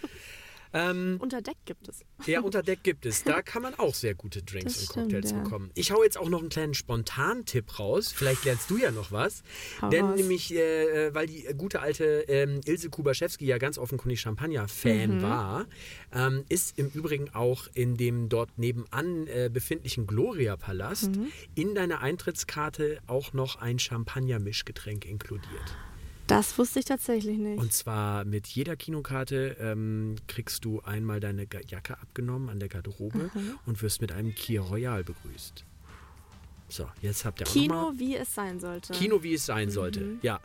ähm, 0.73 1.17
Unter 1.21 1.41
Deck 1.43 1.57
gibt 1.65 1.89
es. 1.89 2.01
ja, 2.27 2.41
unter 2.41 2.63
Deck 2.63 2.83
gibt 2.83 3.07
es. 3.07 3.25
Da 3.25 3.43
kann 3.43 3.63
man 3.63 3.75
auch 3.75 3.95
sehr 3.95 4.15
gute 4.15 4.43
Drinks 4.43 4.75
Das 4.75 4.77
und 4.83 4.91
stimmt, 4.91 5.13
Cocktails 5.13 5.31
ja. 5.33 5.43
bekommen. 5.43 5.71
Ich 5.75 5.91
hau 5.93 6.03
jetzt 6.03 6.19
auch 6.19 6.29
noch 6.29 6.41
einen 6.41 6.49
kleinen 6.51 6.75
Spontan-Tipp 6.75 7.79
raus. 7.79 8.13
Vielleicht 8.15 8.45
lernst 8.45 8.71
du 8.71 8.77
ja 8.79 8.91
noch 8.91 9.13
was. 9.13 9.43
Hau 9.81 9.89
Denn 9.91 10.05
raus. 10.07 10.17
nämlich, 10.17 10.55
äh, 10.55 11.15
weil 11.15 11.27
die 11.27 11.45
gute 11.57 11.81
alte 11.81 12.25
ähm, 12.29 12.61
Ilse 12.65 12.91
Kubaschewski 12.91 13.47
ja 13.47 13.59
ganz 13.59 13.79
offenkundig 13.79 14.21
Champagner-Fan 14.21 15.19
Mhm. 15.19 15.23
war, 15.23 15.67
ähm, 16.13 16.45
ist 16.49 16.79
im 16.79 16.89
Übrigen 16.89 17.31
auch 17.35 17.67
in 17.75 17.97
dem 17.97 18.29
dort 18.29 18.59
nebenan 18.59 19.27
äh, 19.27 19.51
befindlichen 19.53 20.07
Gloria-Palast 20.07 21.17
Mhm. 21.17 21.29
in 21.55 21.75
deiner 21.75 22.01
Eintrittskarte 22.01 22.99
auch 23.07 23.33
noch 23.33 23.57
ein 23.57 23.79
Champagner-Mischgetränk 23.79 25.05
inkludiert. 25.07 25.77
Das 26.29 26.57
wusste 26.59 26.79
ich 26.79 26.85
tatsächlich 26.85 27.37
nicht. 27.39 27.59
Und 27.59 27.73
zwar 27.73 28.25
mit 28.25 28.47
jeder 28.47 28.77
Kinokarte 28.77 29.57
ähm, 29.61 30.15
kriegst 30.29 30.65
du 30.65 30.81
einmal 30.83 31.21
deine 31.21 31.47
Jacke 31.69 31.99
abgenommen 32.01 32.49
an 32.51 32.61
der 32.61 32.69
Garderobe 32.69 33.31
Mhm. 33.35 33.59
und 33.67 33.83
wirst 33.83 34.01
mit 34.01 34.13
einem 34.13 34.35
Kier 34.35 34.61
Royal 34.61 35.03
begrüßt. 35.03 35.65
So, 36.71 36.87
jetzt 37.01 37.25
habt 37.25 37.41
ihr 37.41 37.47
auch 37.47 37.53
Kino, 37.53 37.93
wie 37.97 38.15
es 38.15 38.35
sein 38.35 38.61
sollte. 38.61 38.93
Kino, 38.93 39.23
wie 39.23 39.33
es 39.33 39.47
sein 39.47 39.71
sollte. 39.71 40.19
Ja. 40.21 40.39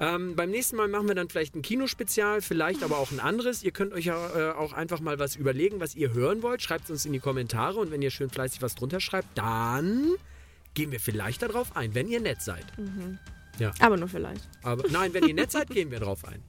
Ähm, 0.00 0.34
beim 0.34 0.50
nächsten 0.50 0.76
Mal 0.76 0.88
machen 0.88 1.08
wir 1.08 1.14
dann 1.14 1.28
vielleicht 1.28 1.54
ein 1.54 1.60
Kinospezial, 1.60 2.40
vielleicht 2.40 2.82
aber 2.82 2.96
auch 2.96 3.10
ein 3.12 3.20
anderes. 3.20 3.62
Ihr 3.62 3.72
könnt 3.72 3.92
euch 3.92 4.06
ja 4.06 4.50
äh, 4.52 4.54
auch 4.54 4.72
einfach 4.72 5.00
mal 5.00 5.18
was 5.18 5.36
überlegen, 5.36 5.78
was 5.78 5.94
ihr 5.94 6.14
hören 6.14 6.42
wollt. 6.42 6.62
Schreibt 6.62 6.84
es 6.84 6.90
uns 6.90 7.04
in 7.04 7.12
die 7.12 7.18
Kommentare 7.18 7.78
und 7.78 7.90
wenn 7.90 8.00
ihr 8.00 8.10
schön 8.10 8.30
fleißig 8.30 8.62
was 8.62 8.76
drunter 8.76 8.98
schreibt, 9.00 9.36
dann 9.36 10.06
gehen 10.72 10.90
wir 10.90 11.00
vielleicht 11.00 11.42
darauf 11.42 11.76
ein, 11.76 11.94
wenn 11.94 12.08
ihr 12.08 12.20
nett 12.20 12.40
seid. 12.40 12.64
Aber 13.80 13.96
nur 13.96 14.08
vielleicht. 14.08 14.48
Aber 14.62 14.84
nein, 14.90 15.12
wenn 15.14 15.26
ihr 15.26 15.34
nett 15.34 15.50
seid, 15.52 15.68
gehen 15.70 15.90
wir 15.90 16.00
drauf 16.00 16.24
ein. 16.24 16.42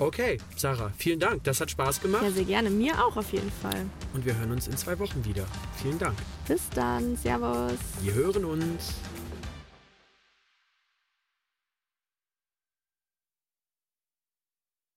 Okay, 0.00 0.38
Sarah, 0.56 0.92
vielen 0.96 1.18
Dank. 1.18 1.42
Das 1.42 1.60
hat 1.60 1.72
Spaß 1.72 2.00
gemacht 2.00 2.22
Ja, 2.22 2.30
sehr 2.30 2.44
gerne. 2.44 2.70
Mir 2.70 3.04
auch 3.04 3.16
auf 3.16 3.32
jeden 3.32 3.50
Fall. 3.50 3.84
und 4.14 4.24
wir 4.24 4.36
hören 4.36 4.52
uns 4.52 4.68
in 4.68 4.76
zwei 4.76 4.96
Wochen 5.00 5.24
wieder. 5.24 5.44
Vielen 5.82 5.98
Dank. 5.98 6.16
Bis 6.46 6.68
dann. 6.70 7.16
Servus. 7.16 7.78
Wir 8.00 8.14
hören 8.14 8.44
uns. 8.44 8.94